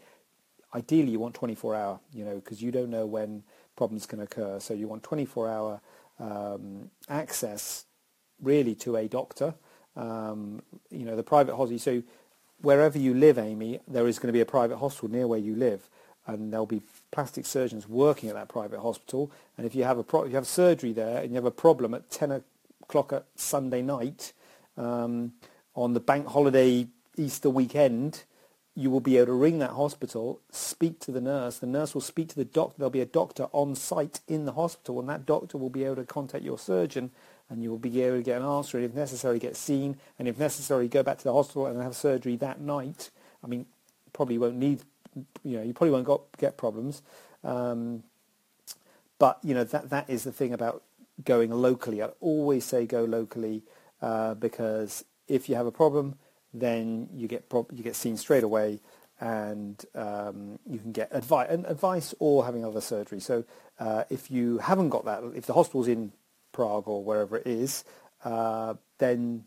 ideally 0.74 1.12
you 1.12 1.20
want 1.20 1.34
24 1.36 1.76
hour, 1.76 2.00
you 2.14 2.24
know, 2.24 2.36
because 2.36 2.62
you 2.62 2.72
don't 2.72 2.90
know 2.90 3.06
when 3.06 3.44
problems 3.76 4.06
can 4.06 4.22
occur. 4.22 4.60
So 4.60 4.74
you 4.74 4.88
want 4.88 5.04
24 5.04 5.50
hour 5.50 5.82
um, 6.20 6.92
access 7.10 7.86
really 8.42 8.76
to 8.76 8.96
a 8.96 9.08
doctor. 9.08 9.54
Um, 9.96 10.62
you 10.90 11.06
know, 11.06 11.16
the 11.16 11.24
private 11.24 11.56
hospital. 11.56 11.80
So 11.80 12.04
wherever 12.62 12.98
you 12.98 13.14
live, 13.14 13.38
Amy, 13.38 13.80
there 13.88 14.08
is 14.08 14.20
going 14.20 14.28
to 14.28 14.34
be 14.34 14.42
a 14.42 14.46
private 14.46 14.78
hospital 14.78 15.10
near 15.10 15.28
where 15.28 15.40
you 15.40 15.56
live 15.56 15.90
and 16.28 16.52
there'll 16.52 16.66
be 16.66 16.82
plastic 17.12 17.46
surgeons 17.46 17.88
working 17.88 18.30
at 18.30 18.36
that 18.36 18.48
private 18.48 18.80
hospital. 18.80 19.32
And 19.58 19.66
if 19.66 19.76
you 19.76 19.84
have 19.84 19.98
a 19.98 20.04
pro- 20.04 20.26
you 20.26 20.36
have 20.36 20.48
surgery 20.48 20.94
there 20.94 21.22
and 21.22 21.30
you 21.30 21.36
have 21.36 21.46
a 21.46 21.52
problem 21.52 21.94
at 21.94 22.10
10 22.10 22.44
o'clock 22.84 23.14
at 23.14 23.26
Sunday 23.36 23.82
night 23.82 24.34
um, 24.78 25.34
on 25.76 25.94
the 25.94 26.00
bank 26.00 26.28
holiday 26.28 26.88
Easter 27.18 27.50
weekend, 27.50 28.24
you 28.76 28.90
will 28.90 29.02
be 29.02 29.18
able 29.18 29.28
to 29.28 29.34
ring 29.34 29.60
that 29.60 29.72
hospital, 29.72 30.40
speak 30.50 31.00
to 31.02 31.12
the 31.12 31.20
nurse. 31.20 31.60
The 31.60 31.68
nurse 31.68 31.94
will 31.94 32.02
speak 32.02 32.30
to 32.30 32.36
the 32.36 32.46
doctor. 32.46 32.76
There'll 32.78 32.90
be 32.90 33.02
a 33.02 33.06
doctor 33.06 33.48
on 33.52 33.76
site 33.76 34.22
in 34.28 34.46
the 34.46 34.54
hospital, 34.54 35.00
and 35.00 35.10
that 35.10 35.26
doctor 35.26 35.58
will 35.58 35.70
be 35.70 35.84
able 35.84 35.98
to 35.98 36.06
contact 36.06 36.46
your 36.46 36.58
surgeon, 36.58 37.12
and 37.52 37.62
you 37.62 37.70
will 37.70 37.78
be 37.78 38.02
able 38.02 38.18
to 38.18 38.24
get 38.24 38.42
an 38.42 38.48
answer, 38.48 38.78
and 38.78 38.86
if 38.86 38.96
necessary, 38.96 39.38
get 39.38 39.56
seen, 39.56 39.98
and 40.18 40.28
if 40.28 40.40
necessary, 40.40 40.88
go 40.88 41.04
back 41.04 41.20
to 41.20 41.24
the 41.24 41.34
hospital 41.34 41.68
and 41.68 41.80
have 41.84 41.96
surgery 41.96 42.36
that 42.38 42.60
night. 42.60 43.12
I 43.44 43.48
mean, 43.48 43.68
probably 44.14 44.40
won't 44.40 44.56
need 44.56 44.82
you 45.44 45.58
know, 45.58 45.64
you 45.64 45.74
probably 45.74 45.92
won't 45.92 46.06
got, 46.06 46.22
get 46.38 46.58
problems. 46.58 47.02
Um, 47.44 48.04
but 49.20 49.40
you 49.44 49.54
know 49.54 49.64
that 49.64 49.90
that 49.92 50.10
is 50.10 50.24
the 50.24 50.32
thing 50.32 50.54
about 50.54 50.84
going 51.24 51.52
locally. 51.52 52.02
I 52.02 52.08
always 52.20 52.66
say 52.66 52.86
go 52.86 53.04
locally 53.04 53.64
uh, 54.02 54.34
because 54.34 55.06
if 55.28 55.48
you 55.48 55.56
have 55.56 55.68
a 55.68 55.72
problem, 55.72 56.16
then 56.54 57.08
you 57.14 57.28
get 57.28 57.48
pro- 57.48 57.68
you 57.72 57.84
get 57.84 57.96
seen 57.96 58.18
straight 58.18 58.44
away, 58.44 58.80
and 59.20 59.86
um, 59.94 60.58
you 60.68 60.80
can 60.80 60.92
get 60.92 61.10
advice 61.12 61.50
advice 61.52 62.16
or 62.18 62.46
having 62.46 62.66
other 62.66 62.82
surgery. 62.82 63.20
So 63.20 63.44
uh, 63.80 64.06
if 64.10 64.32
you 64.32 64.58
haven't 64.58 64.90
got 64.90 65.06
that, 65.06 65.24
if 65.36 65.46
the 65.46 65.54
hospital's 65.54 65.88
in 65.88 66.14
Prague 66.52 66.88
or 66.88 67.04
wherever 67.04 67.38
it 67.38 67.48
is, 67.48 67.84
uh, 68.24 68.76
then 68.98 69.46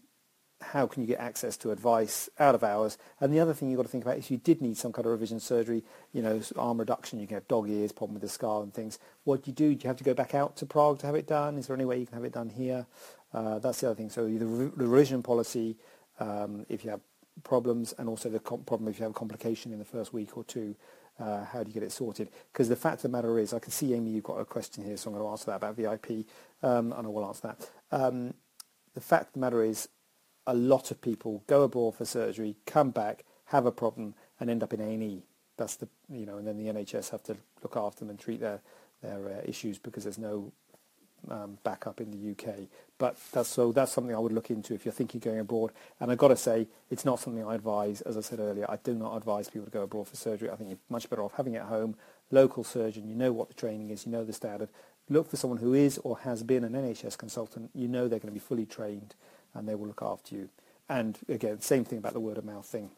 how 0.61 0.87
can 0.87 1.03
you 1.03 1.09
get 1.09 1.21
access 1.21 1.57
to 1.59 1.71
advice 1.71 2.29
out 2.39 2.55
of 2.55 2.65
hours? 2.65 2.97
And 3.21 3.33
the 3.33 3.41
other 3.41 3.53
thing 3.53 3.71
you've 3.71 3.79
got 3.79 3.85
to 3.85 3.89
think 3.89 4.05
about 4.05 4.19
is 4.19 4.31
you 4.31 4.39
did 4.39 4.63
need 4.63 4.77
some 4.77 4.93
kind 4.93 5.07
of 5.07 5.13
revision 5.13 5.41
surgery, 5.41 5.85
you 6.13 6.23
know, 6.23 6.41
arm 6.57 6.79
reduction, 6.79 7.21
you 7.21 7.27
can 7.27 7.37
have 7.37 7.49
dog 7.49 7.69
ears, 7.69 7.93
problem 7.93 8.15
with 8.15 8.23
the 8.23 8.29
scar 8.29 8.63
and 8.63 8.73
things. 8.73 8.99
What 9.25 9.45
do 9.45 9.51
you 9.51 9.55
do? 9.55 9.75
Do 9.75 9.85
you 9.85 9.89
have 9.89 9.99
to 9.99 10.05
go 10.05 10.15
back 10.15 10.35
out 10.35 10.57
to 10.57 10.67
Prague 10.67 10.99
to 11.01 11.07
have 11.07 11.15
it 11.15 11.27
done? 11.27 11.59
Is 11.59 11.67
there 11.67 11.77
any 11.77 11.85
way 11.85 11.99
you 11.99 12.07
can 12.07 12.15
have 12.15 12.25
it 12.25 12.33
done 12.33 12.49
here? 12.49 12.87
Uh, 13.33 13.59
that's 13.59 13.81
the 13.81 13.89
other 13.89 13.97
thing. 13.97 14.11
So 14.11 14.27
the, 14.27 14.47
revision 14.47 15.23
policy, 15.23 15.77
um, 16.21 16.65
if 16.69 16.85
you 16.85 16.91
have 16.91 17.01
problems, 17.43 17.93
and 17.99 18.09
also 18.09 18.29
the 18.29 18.41
problem 18.41 18.89
if 18.89 18.99
you 18.99 19.03
have 19.03 19.11
a 19.11 19.15
complication 19.15 19.73
in 19.73 19.79
the 19.79 19.85
first 19.85 20.13
week 20.13 20.37
or 20.37 20.45
two, 20.45 20.77
uh, 21.19 21.45
how 21.45 21.63
do 21.63 21.69
you 21.69 21.75
get 21.75 21.83
it 21.83 21.93
sorted? 21.93 22.29
Because 22.53 22.69
the 22.69 22.77
fact 22.77 22.97
of 22.97 23.03
the 23.03 23.09
matter 23.11 23.39
is, 23.39 23.53
I 23.53 23.59
can 23.59 23.71
see, 23.73 23.95
Amy, 23.95 24.11
you've 24.11 24.25
got 24.25 24.41
a 24.41 24.45
question 24.45 24.85
here, 24.85 24.97
so 24.97 25.11
I'm 25.11 25.17
going 25.17 25.27
to 25.27 25.31
answer 25.31 25.47
that 25.47 25.57
about 25.57 25.77
VIP, 25.77 26.27
um, 26.63 26.93
and 26.93 27.07
I 27.07 27.11
will 27.11 27.27
answer 27.27 27.49
that. 27.49 27.71
Um, 27.93 28.35
the 28.95 29.01
fact 29.01 29.29
of 29.29 29.33
the 29.35 29.41
matter 29.41 29.63
is, 29.63 29.89
a 30.47 30.55
lot 30.55 30.91
of 30.91 31.01
people 31.01 31.43
go 31.47 31.63
abroad 31.63 31.95
for 31.97 32.05
surgery, 32.05 32.57
come 32.67 32.91
back, 32.91 33.25
have 33.47 33.67
a 33.67 33.73
problem, 33.73 34.15
and 34.41 34.51
end 34.51 34.63
up 34.63 34.73
in 34.73 34.81
A&E. 34.81 35.23
That's 35.57 35.77
the 35.77 35.89
you 36.11 36.27
know, 36.27 36.39
and 36.39 36.47
then 36.47 36.59
the 36.59 36.73
NHS 36.73 37.11
have 37.11 37.23
to 37.25 37.37
look 37.63 37.77
after 37.77 38.01
them 38.01 38.11
and 38.11 38.19
treat 38.19 38.41
their 38.41 38.61
their 39.03 39.29
uh, 39.29 39.43
issues 39.45 39.79
because 39.79 40.05
there's 40.05 40.19
no 40.19 40.53
um, 41.31 41.59
backup 41.65 42.01
in 42.01 42.11
the 42.11 42.31
UK. 42.33 42.69
But 42.99 43.19
that's 43.33 43.49
so 43.49 43.73
that's 43.73 43.93
something 43.93 44.15
I 44.15 44.19
would 44.19 44.33
look 44.33 44.51
into 44.51 44.75
if 44.75 44.85
you're 44.85 44.93
thinking 44.93 45.21
going 45.21 45.41
abroad. 45.41 45.73
And 46.01 46.11
I've 46.11 46.19
got 46.19 46.29
to 46.29 46.37
say, 46.37 46.69
it's 46.91 47.05
not 47.05 47.21
something 47.21 47.45
I 47.45 47.55
advise. 47.55 48.01
As 48.03 48.17
I 48.17 48.21
said 48.21 48.41
earlier, 48.41 48.67
I 48.69 48.77
do 48.83 48.95
not 48.95 49.17
advise 49.17 49.49
people 49.49 49.67
to 49.67 49.71
go 49.71 49.83
abroad 49.83 50.09
for 50.09 50.17
surgery. 50.17 50.51
I 50.51 50.57
think 50.57 50.71
you're 50.71 50.79
much 50.89 51.11
better 51.11 51.23
off 51.23 51.35
having 51.37 51.55
it 51.55 51.59
at 51.59 51.67
home. 51.67 51.97
Local 52.31 52.65
surgeon, 52.65 53.09
you 53.09 53.15
know 53.15 53.33
what 53.33 53.49
the 53.49 53.55
training 53.55 53.91
is, 53.91 54.07
you 54.07 54.13
know 54.13 54.25
the 54.25 54.33
standard. 54.33 54.69
Look 55.09 55.29
for 55.29 55.37
someone 55.37 55.59
who 55.59 55.75
is 55.75 55.99
or 55.99 56.19
has 56.19 56.43
been 56.43 56.65
an 56.65 56.73
NHS 56.73 57.19
consultant. 57.19 57.71
You 57.75 57.89
know 57.89 58.09
they're 58.09 58.19
going 58.19 58.33
to 58.33 58.33
be 58.33 58.39
fully 58.39 58.67
trained 58.67 59.15
and 59.53 59.69
they 59.69 59.75
will 59.75 59.87
look 59.87 60.03
after 60.03 60.35
you. 60.35 60.49
And 60.89 61.19
again, 61.29 61.61
same 61.61 61.85
thing 61.85 61.99
about 61.99 62.13
the 62.13 62.21
word 62.21 62.39
of 62.39 62.45
mouth 62.45 62.67
thing. 62.67 62.91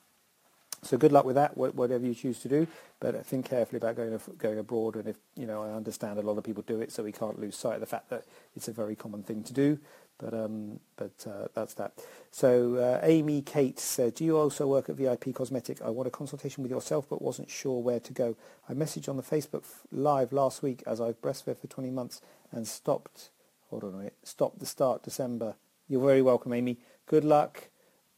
So 0.87 0.96
good 0.96 1.12
luck 1.12 1.25
with 1.25 1.35
that, 1.35 1.57
whatever 1.57 2.07
you 2.07 2.14
choose 2.14 2.38
to 2.40 2.49
do. 2.49 2.66
But 3.01 3.27
think 3.27 3.51
carefully 3.51 3.79
about 3.79 3.96
going 3.96 4.18
going 4.38 4.59
abroad. 4.59 4.96
And 4.96 5.09
if 5.09 5.16
you 5.37 5.46
know, 5.46 5.62
I 5.62 5.70
understand 5.72 6.18
a 6.18 6.22
lot 6.22 6.38
of 6.38 6.44
people 6.44 6.62
do 6.66 6.81
it, 6.81 6.92
so 6.92 7.03
we 7.03 7.12
can't 7.12 7.38
lose 7.38 7.57
sight 7.57 7.75
of 7.75 7.81
the 7.81 7.87
fact 7.87 8.11
that 8.11 8.25
it's 8.55 8.68
a 8.68 8.72
very 8.72 8.96
common 8.96 9.22
thing 9.22 9.42
to 9.44 9.53
do. 9.53 9.79
But 10.18 10.33
um, 10.33 10.81
but 10.96 11.27
uh, 11.27 11.49
that's 11.55 11.75
that. 11.75 11.92
So 12.31 12.77
uh, 12.77 13.01
Amy 13.07 13.42
Kate 13.42 13.79
said, 13.79 14.14
"Do 14.14 14.25
you 14.25 14.38
also 14.38 14.66
work 14.66 14.88
at 14.88 14.96
VIP 14.96 15.35
Cosmetic? 15.35 15.83
I 15.83 15.90
want 15.90 16.07
a 16.07 16.11
consultation 16.11 16.62
with 16.62 16.70
yourself, 16.70 17.07
but 17.09 17.20
wasn't 17.20 17.51
sure 17.51 17.83
where 17.83 18.01
to 18.01 18.12
go. 18.12 18.37
I 18.68 18.72
messaged 18.72 19.09
on 19.09 19.16
the 19.16 19.22
Facebook 19.22 19.64
live 19.92 20.33
last 20.33 20.62
week 20.62 20.83
as 20.87 21.01
I've 21.01 21.20
breastfed 21.20 21.59
for 21.59 21.66
20 21.66 21.90
months 21.90 22.22
and 22.51 22.66
stopped. 22.66 23.31
Hold 23.68 23.85
on 23.85 23.94
a 23.94 23.96
minute. 23.99 24.16
Stopped 24.22 24.61
the 24.61 24.66
start 24.66 25.03
December. 25.03 25.57
You're 25.88 26.01
very 26.01 26.22
welcome, 26.22 26.53
Amy. 26.53 26.79
Good 27.07 27.25
luck. 27.25 27.68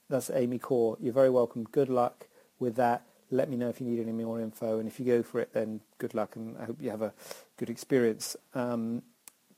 That's 0.09 0.31
Amy 0.31 0.59
Core. 0.59 0.97
You're 1.01 1.13
very 1.13 1.31
welcome. 1.31 1.65
Good 1.65 1.89
luck 1.89 2.29
with 2.59 2.77
that. 2.77 3.03
Let 3.31 3.51
me 3.51 3.57
know 3.57 3.69
if 3.69 3.81
you 3.81 3.87
need 3.87 4.01
any 4.01 4.13
more 4.13 4.41
info, 4.41 4.79
and 4.79 4.89
if 4.89 4.99
you 4.99 5.07
go 5.07 5.23
for 5.23 5.41
it, 5.41 5.53
then 5.53 5.81
good 5.99 6.15
luck, 6.15 6.37
and 6.37 6.57
I 6.57 6.65
hope 6.65 6.79
you 6.81 6.91
have 6.91 7.03
a 7.03 7.13
good 7.57 7.69
experience. 7.69 8.37
Um, 8.55 9.03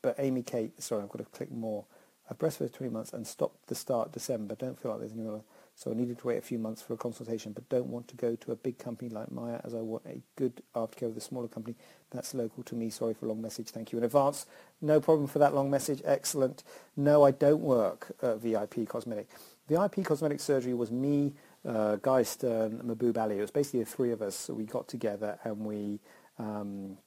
but 0.02 0.16
Amy 0.18 0.42
Kate, 0.42 0.82
sorry, 0.82 1.02
I've 1.02 1.08
got 1.08 1.18
to 1.18 1.24
click 1.24 1.52
more. 1.52 1.84
I 2.28 2.34
breastfed 2.34 2.72
20 2.72 2.92
months 2.92 3.12
and 3.12 3.26
stopped 3.26 3.68
the 3.68 3.74
start 3.74 4.12
December. 4.12 4.54
Don't 4.54 4.80
feel 4.80 4.92
like 4.92 5.00
there's 5.00 5.12
any 5.12 5.26
other 5.26 5.42
so 5.80 5.90
I 5.90 5.94
needed 5.94 6.18
to 6.18 6.26
wait 6.26 6.36
a 6.36 6.42
few 6.42 6.58
months 6.58 6.82
for 6.82 6.92
a 6.92 6.96
consultation, 6.98 7.52
but 7.52 7.66
don't 7.70 7.86
want 7.86 8.06
to 8.08 8.14
go 8.14 8.36
to 8.36 8.52
a 8.52 8.54
big 8.54 8.76
company 8.76 9.08
like 9.08 9.32
Maya 9.32 9.62
as 9.64 9.74
I 9.74 9.78
want 9.78 10.02
a 10.06 10.20
good 10.36 10.62
aftercare 10.76 11.08
with 11.08 11.16
a 11.16 11.22
smaller 11.22 11.48
company 11.48 11.74
that's 12.10 12.34
local 12.34 12.62
to 12.64 12.74
me. 12.74 12.90
Sorry 12.90 13.14
for 13.14 13.24
a 13.24 13.28
long 13.30 13.40
message. 13.40 13.70
Thank 13.70 13.90
you 13.90 13.96
in 13.96 14.04
advance. 14.04 14.44
No 14.82 15.00
problem 15.00 15.26
for 15.26 15.38
that 15.38 15.54
long 15.54 15.70
message. 15.70 16.02
Excellent. 16.04 16.64
No, 16.98 17.24
I 17.24 17.30
don't 17.30 17.62
work 17.62 18.14
at 18.22 18.40
VIP 18.40 18.86
Cosmetic. 18.86 19.28
VIP 19.70 20.04
Cosmetic 20.04 20.40
Surgery 20.40 20.74
was 20.74 20.90
me, 20.90 21.32
uh, 21.66 21.96
Guy 21.96 22.22
Stern, 22.22 22.80
Mahbub 22.84 23.18
Ali. 23.18 23.38
It 23.38 23.42
was 23.42 23.50
basically 23.50 23.80
the 23.80 23.86
three 23.86 24.12
of 24.12 24.22
us. 24.22 24.36
So 24.36 24.54
we 24.54 24.64
got 24.64 24.88
together 24.88 25.38
and 25.44 25.58
we 25.60 26.00
um, 26.38 26.98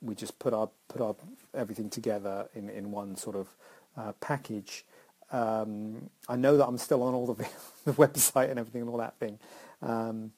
we 0.00 0.14
just 0.14 0.38
put 0.38 0.54
our 0.54 0.70
put 0.88 1.00
our 1.00 1.16
everything 1.54 1.90
together 1.90 2.48
in, 2.54 2.68
in 2.70 2.90
one 2.90 3.16
sort 3.16 3.36
of 3.36 3.48
uh, 3.96 4.12
package 4.20 4.84
um, 5.30 6.10
I 6.28 6.36
know 6.36 6.56
that 6.56 6.66
I'm 6.66 6.78
still 6.78 7.02
on 7.02 7.14
all 7.14 7.26
the, 7.26 7.46
the 7.84 7.92
website 7.92 8.50
and 8.50 8.58
everything 8.58 8.82
and 8.82 8.90
all 8.90 8.98
that 8.98 9.18
thing. 9.18 9.38
Um, 9.82 10.32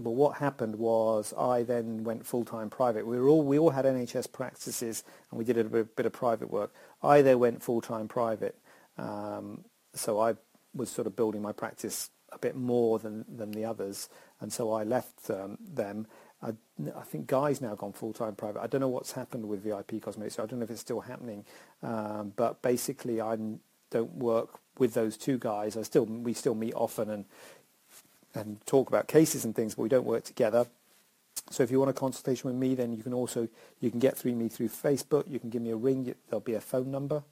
but 0.00 0.10
what 0.10 0.38
happened 0.38 0.76
was 0.76 1.32
I 1.38 1.62
then 1.62 2.02
went 2.02 2.26
full-time 2.26 2.68
private. 2.68 3.06
We 3.06 3.18
were 3.18 3.28
all 3.28 3.42
we 3.42 3.58
all 3.58 3.70
had 3.70 3.84
NHS 3.84 4.32
practices 4.32 5.04
and 5.30 5.38
we 5.38 5.44
did 5.44 5.56
a 5.56 5.64
bit, 5.64 5.94
bit 5.94 6.06
of 6.06 6.12
private 6.12 6.50
work. 6.50 6.74
I 7.00 7.22
then 7.22 7.38
went 7.38 7.62
full-time 7.62 8.08
private, 8.08 8.58
um, 8.96 9.64
so 9.94 10.18
I 10.18 10.34
was 10.74 10.90
sort 10.90 11.06
of 11.06 11.14
building 11.14 11.42
my 11.42 11.52
practice 11.52 12.10
a 12.32 12.38
bit 12.38 12.56
more 12.56 12.98
than 12.98 13.24
than 13.28 13.52
the 13.52 13.64
others, 13.64 14.08
and 14.40 14.52
so 14.52 14.72
I 14.72 14.84
left 14.84 15.30
um, 15.30 15.58
them. 15.60 16.06
I, 16.42 16.52
I, 16.96 17.02
think 17.02 17.26
Guy's 17.26 17.60
now 17.60 17.74
gone 17.74 17.92
full-time 17.92 18.36
private. 18.36 18.60
I 18.60 18.68
don't 18.68 18.80
know 18.80 18.88
what's 18.88 19.10
happened 19.10 19.48
with 19.48 19.64
VIP 19.64 20.00
Cosmetics. 20.00 20.36
So 20.36 20.44
I 20.44 20.46
don't 20.46 20.60
know 20.60 20.64
if 20.64 20.70
it's 20.70 20.80
still 20.80 21.00
happening, 21.00 21.44
um, 21.82 22.32
but 22.36 22.62
basically 22.62 23.20
I'm 23.20 23.60
don't 23.90 24.14
work 24.14 24.60
with 24.78 24.94
those 24.94 25.16
two 25.16 25.38
guys. 25.38 25.76
I 25.76 25.82
still 25.82 26.04
we 26.04 26.32
still 26.34 26.54
meet 26.54 26.74
often 26.74 27.10
and 27.10 27.24
and 28.34 28.64
talk 28.66 28.88
about 28.88 29.08
cases 29.08 29.44
and 29.44 29.54
things, 29.54 29.74
but 29.74 29.82
we 29.82 29.88
don't 29.88 30.06
work 30.06 30.24
together. 30.24 30.66
so 31.50 31.62
if 31.62 31.70
you 31.70 31.78
want 31.78 31.90
a 31.90 31.94
consultation 31.94 32.48
with 32.50 32.58
me, 32.58 32.74
then 32.74 32.92
you 32.92 33.02
can 33.02 33.14
also 33.14 33.48
you 33.80 33.90
can 33.90 33.98
get 33.98 34.16
through 34.16 34.34
me 34.34 34.48
through 34.48 34.68
Facebook. 34.68 35.24
You 35.28 35.40
can 35.40 35.50
give 35.50 35.62
me 35.62 35.70
a 35.70 35.76
ring. 35.76 36.14
There'll 36.28 36.40
be 36.40 36.54
a 36.54 36.60
phone 36.60 36.90
number 36.90 37.24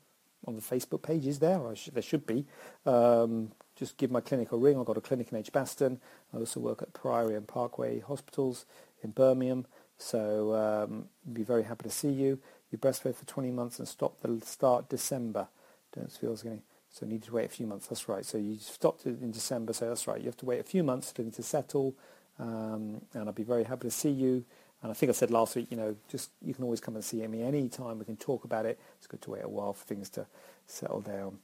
on 0.46 0.54
the 0.56 0.62
Facebook 0.62 1.02
page. 1.02 1.26
Is 1.26 1.38
there? 1.38 1.60
Should, 1.74 1.94
there 1.94 2.02
should 2.02 2.26
be. 2.26 2.46
Um, 2.84 3.52
just 3.76 3.96
give 3.96 4.10
my 4.10 4.20
clinic 4.20 4.52
a 4.52 4.56
ring. 4.56 4.78
I've 4.78 4.86
got 4.86 4.96
a 4.96 5.02
clinic 5.02 5.30
in 5.30 5.38
H 5.38 5.48
Edgbaston. 5.48 6.00
I 6.34 6.38
also 6.38 6.60
work 6.60 6.82
at 6.82 6.92
Priory 6.92 7.34
and 7.34 7.46
Parkway 7.46 8.00
Hospitals 8.00 8.64
in 9.02 9.10
Birmingham. 9.10 9.66
So 9.98 10.54
um, 10.54 11.06
be 11.32 11.42
very 11.42 11.64
happy 11.64 11.84
to 11.84 11.94
see 11.94 12.10
you. 12.10 12.38
You 12.70 12.78
breastfed 12.78 13.14
for 13.14 13.26
20 13.26 13.50
months 13.50 13.78
and 13.78 13.86
stopped 13.86 14.22
the 14.22 14.40
start 14.44 14.88
December. 14.88 15.48
Don't 15.94 16.10
feel 16.10 16.32
as 16.32 16.42
going. 16.42 16.62
So 16.90 17.04
you 17.04 17.12
need 17.12 17.22
to 17.24 17.32
wait 17.32 17.44
a 17.44 17.48
few 17.48 17.66
months. 17.66 17.86
That's 17.86 18.08
right. 18.08 18.24
So 18.24 18.38
you 18.38 18.58
stopped 18.58 19.06
it 19.06 19.20
in 19.20 19.30
December. 19.30 19.72
So 19.72 19.88
that's 19.88 20.06
right. 20.06 20.18
You 20.18 20.26
have 20.26 20.36
to 20.38 20.46
wait 20.46 20.60
a 20.60 20.64
few 20.64 20.82
months 20.82 21.12
for 21.12 21.22
it 21.22 21.34
to 21.34 21.42
settle. 21.42 21.94
Um, 22.38 23.02
and 23.14 23.28
I'd 23.28 23.34
be 23.34 23.42
very 23.42 23.64
happy 23.64 23.88
to 23.88 23.90
see 23.90 24.10
you. 24.10 24.44
And 24.82 24.90
I 24.90 24.94
think 24.94 25.10
I 25.10 25.12
said 25.12 25.30
last 25.30 25.56
week, 25.56 25.68
you 25.70 25.76
know, 25.76 25.96
just 26.08 26.30
you 26.42 26.54
can 26.54 26.64
always 26.64 26.80
come 26.80 26.94
and 26.94 27.04
see 27.04 27.26
me 27.26 27.42
any 27.42 27.68
time. 27.68 27.98
We 27.98 28.04
can 28.04 28.16
talk 28.16 28.44
about 28.44 28.66
it. 28.66 28.78
It's 28.98 29.06
good 29.06 29.22
to 29.22 29.30
wait 29.30 29.44
a 29.44 29.48
while 29.48 29.72
for 29.72 29.84
things 29.84 30.08
to 30.10 30.26
settle 30.66 31.00
down. 31.00 31.38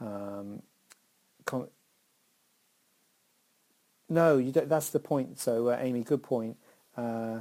Um, 0.00 0.62
con- 1.44 1.68
no, 4.08 4.38
you 4.38 4.50
don't, 4.50 4.68
that's 4.68 4.90
the 4.90 4.98
point. 4.98 5.38
So, 5.38 5.68
uh, 5.68 5.78
Amy, 5.80 6.02
good 6.02 6.22
point. 6.22 6.56
Uh, 6.96 7.40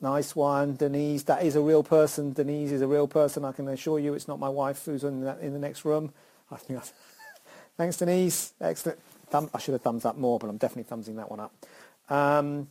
nice 0.00 0.34
one, 0.34 0.74
Denise. 0.76 1.22
That 1.24 1.44
is 1.44 1.54
a 1.54 1.60
real 1.60 1.84
person. 1.84 2.32
Denise 2.32 2.72
is 2.72 2.82
a 2.82 2.88
real 2.88 3.06
person. 3.06 3.44
I 3.44 3.52
can 3.52 3.68
assure 3.68 4.00
you, 4.00 4.14
it's 4.14 4.26
not 4.26 4.40
my 4.40 4.48
wife 4.48 4.84
who's 4.84 5.04
in, 5.04 5.22
that, 5.22 5.40
in 5.40 5.52
the 5.52 5.58
next 5.58 5.84
room. 5.84 6.12
I 6.50 6.56
think. 6.56 6.82
Thanks, 7.76 7.98
Denise. 7.98 8.52
Excellent. 8.60 8.98
Thumb, 9.28 9.48
I 9.54 9.58
should 9.58 9.72
have 9.72 9.82
thumbs 9.82 10.04
up 10.04 10.18
more, 10.18 10.38
but 10.40 10.50
I'm 10.50 10.56
definitely 10.56 10.84
thumbsing 10.96 11.16
that 11.16 11.30
one 11.30 11.38
up. 11.38 11.54
Um, 12.08 12.68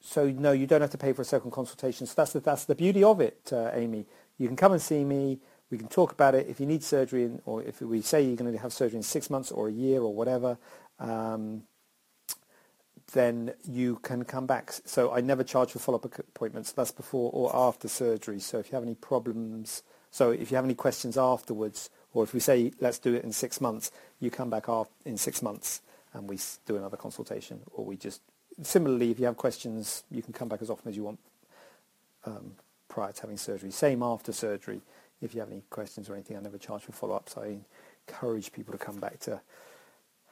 so 0.00 0.30
no, 0.30 0.52
you 0.52 0.66
don't 0.66 0.80
have 0.80 0.90
to 0.90 0.98
pay 0.98 1.12
for 1.12 1.22
a 1.22 1.24
second 1.24 1.50
consultation. 1.50 2.06
So 2.06 2.14
that's 2.16 2.32
the, 2.32 2.40
that's 2.40 2.64
the 2.64 2.74
beauty 2.74 3.02
of 3.02 3.20
it, 3.20 3.50
uh, 3.52 3.70
Amy. 3.74 4.06
You 4.38 4.46
can 4.46 4.56
come 4.56 4.72
and 4.72 4.80
see 4.80 5.04
me. 5.04 5.40
We 5.70 5.78
can 5.78 5.88
talk 5.88 6.12
about 6.12 6.34
it. 6.34 6.46
If 6.48 6.60
you 6.60 6.66
need 6.66 6.82
surgery, 6.82 7.24
in, 7.24 7.42
or 7.44 7.62
if 7.62 7.80
we 7.80 8.00
say 8.00 8.22
you're 8.22 8.36
going 8.36 8.52
to 8.52 8.58
have 8.58 8.72
surgery 8.72 8.96
in 8.96 9.02
six 9.02 9.28
months 9.28 9.50
or 9.50 9.68
a 9.68 9.72
year 9.72 10.00
or 10.00 10.14
whatever, 10.14 10.56
um, 10.98 11.64
then 13.12 13.52
you 13.68 13.96
can 13.96 14.24
come 14.24 14.46
back. 14.46 14.72
So 14.84 15.12
I 15.12 15.20
never 15.20 15.42
charge 15.42 15.72
for 15.72 15.78
follow-up 15.78 16.18
appointments. 16.18 16.72
That's 16.72 16.92
before 16.92 17.30
or 17.32 17.54
after 17.54 17.88
surgery. 17.88 18.40
So 18.40 18.58
if 18.58 18.70
you 18.70 18.76
have 18.76 18.82
any 18.82 18.94
problems, 18.94 19.82
so 20.10 20.30
if 20.30 20.50
you 20.50 20.56
have 20.56 20.64
any 20.64 20.74
questions 20.74 21.18
afterwards, 21.18 21.90
or 22.12 22.24
if 22.24 22.32
we 22.32 22.40
say, 22.40 22.72
let's 22.80 22.98
do 22.98 23.14
it 23.14 23.24
in 23.24 23.32
six 23.32 23.60
months, 23.60 23.90
you 24.20 24.30
come 24.30 24.50
back 24.50 24.66
in 25.04 25.16
six 25.16 25.42
months 25.42 25.82
and 26.14 26.28
we 26.28 26.38
do 26.66 26.76
another 26.76 26.96
consultation. 26.96 27.60
Or 27.72 27.84
we 27.84 27.96
just, 27.96 28.22
similarly, 28.62 29.10
if 29.10 29.18
you 29.18 29.26
have 29.26 29.36
questions, 29.36 30.04
you 30.10 30.22
can 30.22 30.32
come 30.32 30.48
back 30.48 30.62
as 30.62 30.70
often 30.70 30.88
as 30.88 30.96
you 30.96 31.04
want 31.04 31.18
um, 32.24 32.52
prior 32.88 33.12
to 33.12 33.20
having 33.20 33.36
surgery. 33.36 33.70
Same 33.70 34.02
after 34.02 34.32
surgery. 34.32 34.80
If 35.20 35.34
you 35.34 35.40
have 35.40 35.50
any 35.50 35.62
questions 35.70 36.08
or 36.08 36.14
anything, 36.14 36.36
I 36.36 36.40
never 36.40 36.58
charge 36.58 36.82
for 36.82 36.92
follow-ups. 36.92 37.36
I 37.36 37.58
encourage 38.06 38.52
people 38.52 38.72
to 38.72 38.78
come 38.78 38.98
back 39.00 39.18
to 39.20 39.40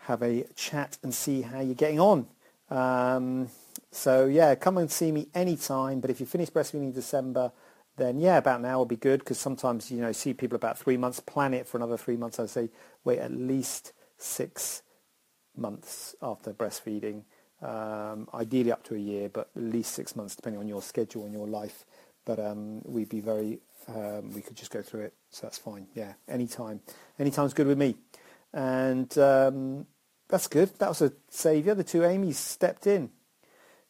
have 0.01 0.23
a 0.23 0.45
chat 0.55 0.99
and 1.03 1.13
see 1.13 1.43
how 1.43 1.61
you're 1.61 1.75
getting 1.75 2.01
on. 2.01 2.27
Um, 2.71 3.49
so 3.91 4.27
yeah, 4.27 4.55
come 4.55 4.79
and 4.79 4.91
see 4.91 5.11
me 5.11 5.29
anytime. 5.35 6.01
But 6.01 6.11
if 6.11 6.21
you 6.21 6.27
finish 6.27 6.51
breastfeeding 6.51 6.85
in 6.85 6.93
December, 6.93 7.53
then 7.97 8.19
yeah, 8.19 8.39
about 8.39 8.61
now 8.61 8.79
will 8.79 8.87
be 8.87 8.97
good 8.97 9.21
because 9.21 9.39
sometimes 9.39 9.91
you 9.91 10.01
know 10.01 10.13
see 10.13 10.35
people 10.35 10.57
about 10.57 10.79
three 10.79 10.97
months, 10.97 11.21
plan 11.21 11.55
it 11.55 11.67
for 11.67 11.79
another 11.79 11.97
three 11.97 12.17
months. 12.17 12.39
I 12.39 12.47
say 12.47 12.69
wait 13.05 13.19
at 13.19 13.33
least 13.33 13.93
six 14.19 14.83
months 15.57 16.15
after 16.23 16.53
breastfeeding, 16.53 17.23
um, 17.67 18.29
ideally 18.33 18.73
up 18.73 18.85
to 18.85 18.95
a 18.95 18.99
year, 18.99 19.29
but 19.29 19.51
at 19.57 19.63
least 19.63 19.93
six 19.93 20.15
months 20.15 20.37
depending 20.37 20.61
on 20.61 20.69
your 20.69 20.83
schedule 20.83 21.25
and 21.25 21.33
your 21.33 21.47
life. 21.47 21.85
But 22.25 22.39
um, 22.39 22.83
we'd 22.85 23.09
be 23.09 23.21
very, 23.21 23.59
um, 23.89 24.33
we 24.33 24.41
could 24.41 24.57
just 24.57 24.71
go 24.71 24.83
through 24.83 25.03
it, 25.03 25.15
so 25.31 25.43
that's 25.43 25.59
fine. 25.59 25.87
Yeah, 25.95 26.15
anytime, 26.29 26.81
anytime's 27.19 27.55
good 27.55 27.67
with 27.67 27.79
me, 27.79 27.97
and 28.53 29.17
um, 29.19 29.87
that's 30.29 30.47
good. 30.47 30.71
That 30.79 30.89
was 30.89 31.03
a 31.03 31.13
saviour. 31.29 31.75
The 31.75 31.85
two 31.85 32.05
Amy's 32.05 32.39
stepped 32.39 32.87
in. 32.87 33.11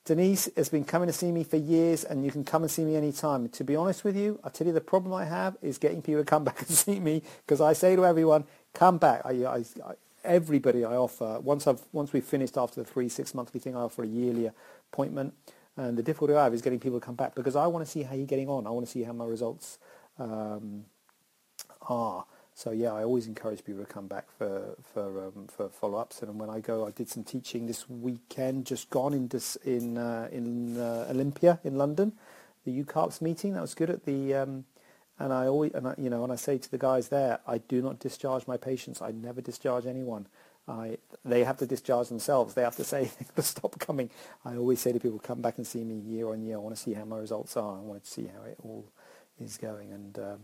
Denise 0.05 0.49
has 0.57 0.69
been 0.69 0.85
coming 0.85 1.09
to 1.09 1.13
see 1.13 1.33
me 1.33 1.43
for 1.43 1.57
years 1.57 2.05
and 2.05 2.25
you 2.25 2.31
can 2.31 2.45
come 2.45 2.63
and 2.63 2.71
see 2.71 2.85
me 2.85 2.95
anytime. 2.95 3.49
To 3.49 3.65
be 3.65 3.75
honest 3.75 4.05
with 4.05 4.17
you, 4.17 4.39
I 4.45 4.51
tell 4.51 4.65
you 4.65 4.73
the 4.73 4.81
problem 4.81 5.13
I 5.13 5.25
have 5.25 5.57
is 5.63 5.79
getting 5.79 6.01
people 6.01 6.23
to 6.23 6.25
come 6.25 6.45
back 6.51 6.61
and 6.61 6.69
see 6.69 7.01
me 7.01 7.23
because 7.45 7.61
I 7.61 7.73
say 7.73 7.97
to 7.97 8.07
everyone, 8.07 8.45
come 8.73 8.99
back. 8.99 9.23
I, 9.25 9.31
I, 9.45 9.65
I, 9.85 9.95
everybody 10.27 10.85
I 10.85 10.97
offer, 10.97 11.41
once, 11.41 11.67
I've, 11.67 11.81
once 11.93 12.13
we've 12.13 12.25
finished 12.25 12.57
after 12.59 12.83
the 12.83 12.89
three, 12.89 13.09
six 13.09 13.35
monthly 13.35 13.61
thing, 13.61 13.77
I 13.77 13.81
offer 13.81 14.03
a 14.03 14.07
yearly 14.07 14.51
appointment. 14.93 15.35
And 15.77 15.97
the 15.97 16.03
difficulty 16.03 16.35
I 16.35 16.45
have 16.45 16.55
is 16.55 16.63
getting 16.63 16.81
people 16.81 16.99
to 17.01 17.05
come 17.05 17.17
back 17.17 17.35
because 17.35 17.55
I 17.55 17.67
want 17.67 17.85
to 17.85 17.91
see 17.91 18.03
how 18.03 18.15
you're 18.15 18.27
getting 18.27 18.49
on. 18.49 18.67
I 18.67 18.71
want 18.71 18.87
to 18.87 18.91
see 18.91 19.03
how 19.03 19.13
my 19.13 19.27
results 19.27 19.79
um, 20.19 20.85
are. 21.83 22.25
So 22.55 22.71
yeah, 22.71 22.95
I 22.95 23.05
always 23.05 23.27
encourage 23.27 23.63
people 23.63 23.85
to 23.85 23.93
come 23.93 24.07
back 24.07 24.31
for 24.39 24.75
for 24.95 25.27
um, 25.27 25.47
for 25.47 25.69
follow-ups. 25.69 26.23
And 26.23 26.41
when 26.41 26.49
I 26.49 26.61
go, 26.61 26.87
I 26.87 26.91
did 26.91 27.11
some 27.11 27.23
teaching 27.23 27.67
this 27.67 27.91
weekend, 27.91 28.65
just 28.65 28.89
gone 28.89 29.13
in 29.13 29.29
this, 29.29 29.57
in 29.57 29.99
uh, 29.99 30.31
in 30.33 30.79
uh, 30.79 31.07
Olympia 31.11 31.61
in 31.65 31.77
London, 31.77 32.13
the 32.65 32.83
UCARPS 32.83 33.21
meeting. 33.21 33.53
That 33.53 33.61
was 33.61 33.75
good 33.75 33.91
at 33.91 34.07
the. 34.07 34.35
Um, 34.35 34.65
and 35.19 35.33
I 35.33 35.47
always, 35.47 35.73
and 35.73 35.89
I, 35.89 35.95
you 35.97 36.11
know, 36.11 36.21
when 36.23 36.31
I 36.31 36.37
say 36.37 36.59
to 36.59 36.71
the 36.71 36.79
guys 36.79 37.09
there, 37.09 37.41
I 37.47 37.59
do 37.59 37.81
not 37.81 37.99
discharge 37.99 38.47
my 38.47 38.57
patients. 38.57 39.01
I 39.01 39.13
never 39.13 39.41
discharge 39.41 39.87
anyone. 39.87 40.27
I, 40.69 40.99
they 41.25 41.45
have 41.45 41.59
to 41.59 41.67
discharge 41.67 42.09
themselves. 42.09 42.55
They 42.55 42.63
have 42.63 42.77
to 42.77 42.85
say 42.85 43.11
to 43.37 43.43
stop 43.43 43.79
coming. 43.79 44.11
I 44.45 44.57
always 44.57 44.81
say 44.81 44.93
to 44.93 45.01
people, 45.01 45.19
come 45.19 45.41
back 45.41 45.57
and 45.57 45.67
see 45.67 45.85
me 45.85 45.95
year 45.95 46.29
on 46.29 46.43
year. 46.43 46.57
I 46.57 46.61
want 46.61 46.77
to 46.77 46.83
see 46.83 46.93
how 46.93 47.05
my 47.05 47.19
results 47.19 47.57
are. 47.57 47.79
I 47.79 47.81
want 47.81 48.05
to 48.05 48.11
see 48.11 48.27
how 48.27 48.43
it 48.43 48.59
all 48.63 48.85
is 49.41 49.57
going. 49.57 49.93
And 49.93 50.19
um, 50.19 50.39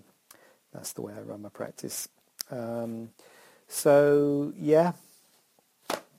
that's 0.72 0.92
the 0.92 1.02
way 1.02 1.12
I 1.12 1.20
run 1.20 1.42
my 1.42 1.48
practice. 1.48 2.08
Um, 2.50 3.10
so 3.68 4.52
yeah, 4.58 4.92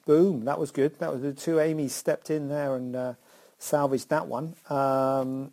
boom, 0.06 0.46
that 0.46 0.60
was 0.60 0.72
good. 0.72 1.00
That 1.00 1.12
was 1.12 1.22
the 1.22 1.34
two 1.34 1.60
Amy's 1.60 1.94
stepped 1.94 2.30
in 2.30 2.50
there 2.50 2.76
and 2.76 2.96
uh, 2.96 3.14
salvaged 3.58 4.10
that 4.10 4.28
one. 4.28 4.56
Um, 4.70 5.52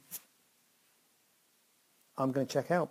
I'm 2.20 2.32
going 2.32 2.46
to 2.46 2.52
check 2.52 2.70
out 2.70 2.90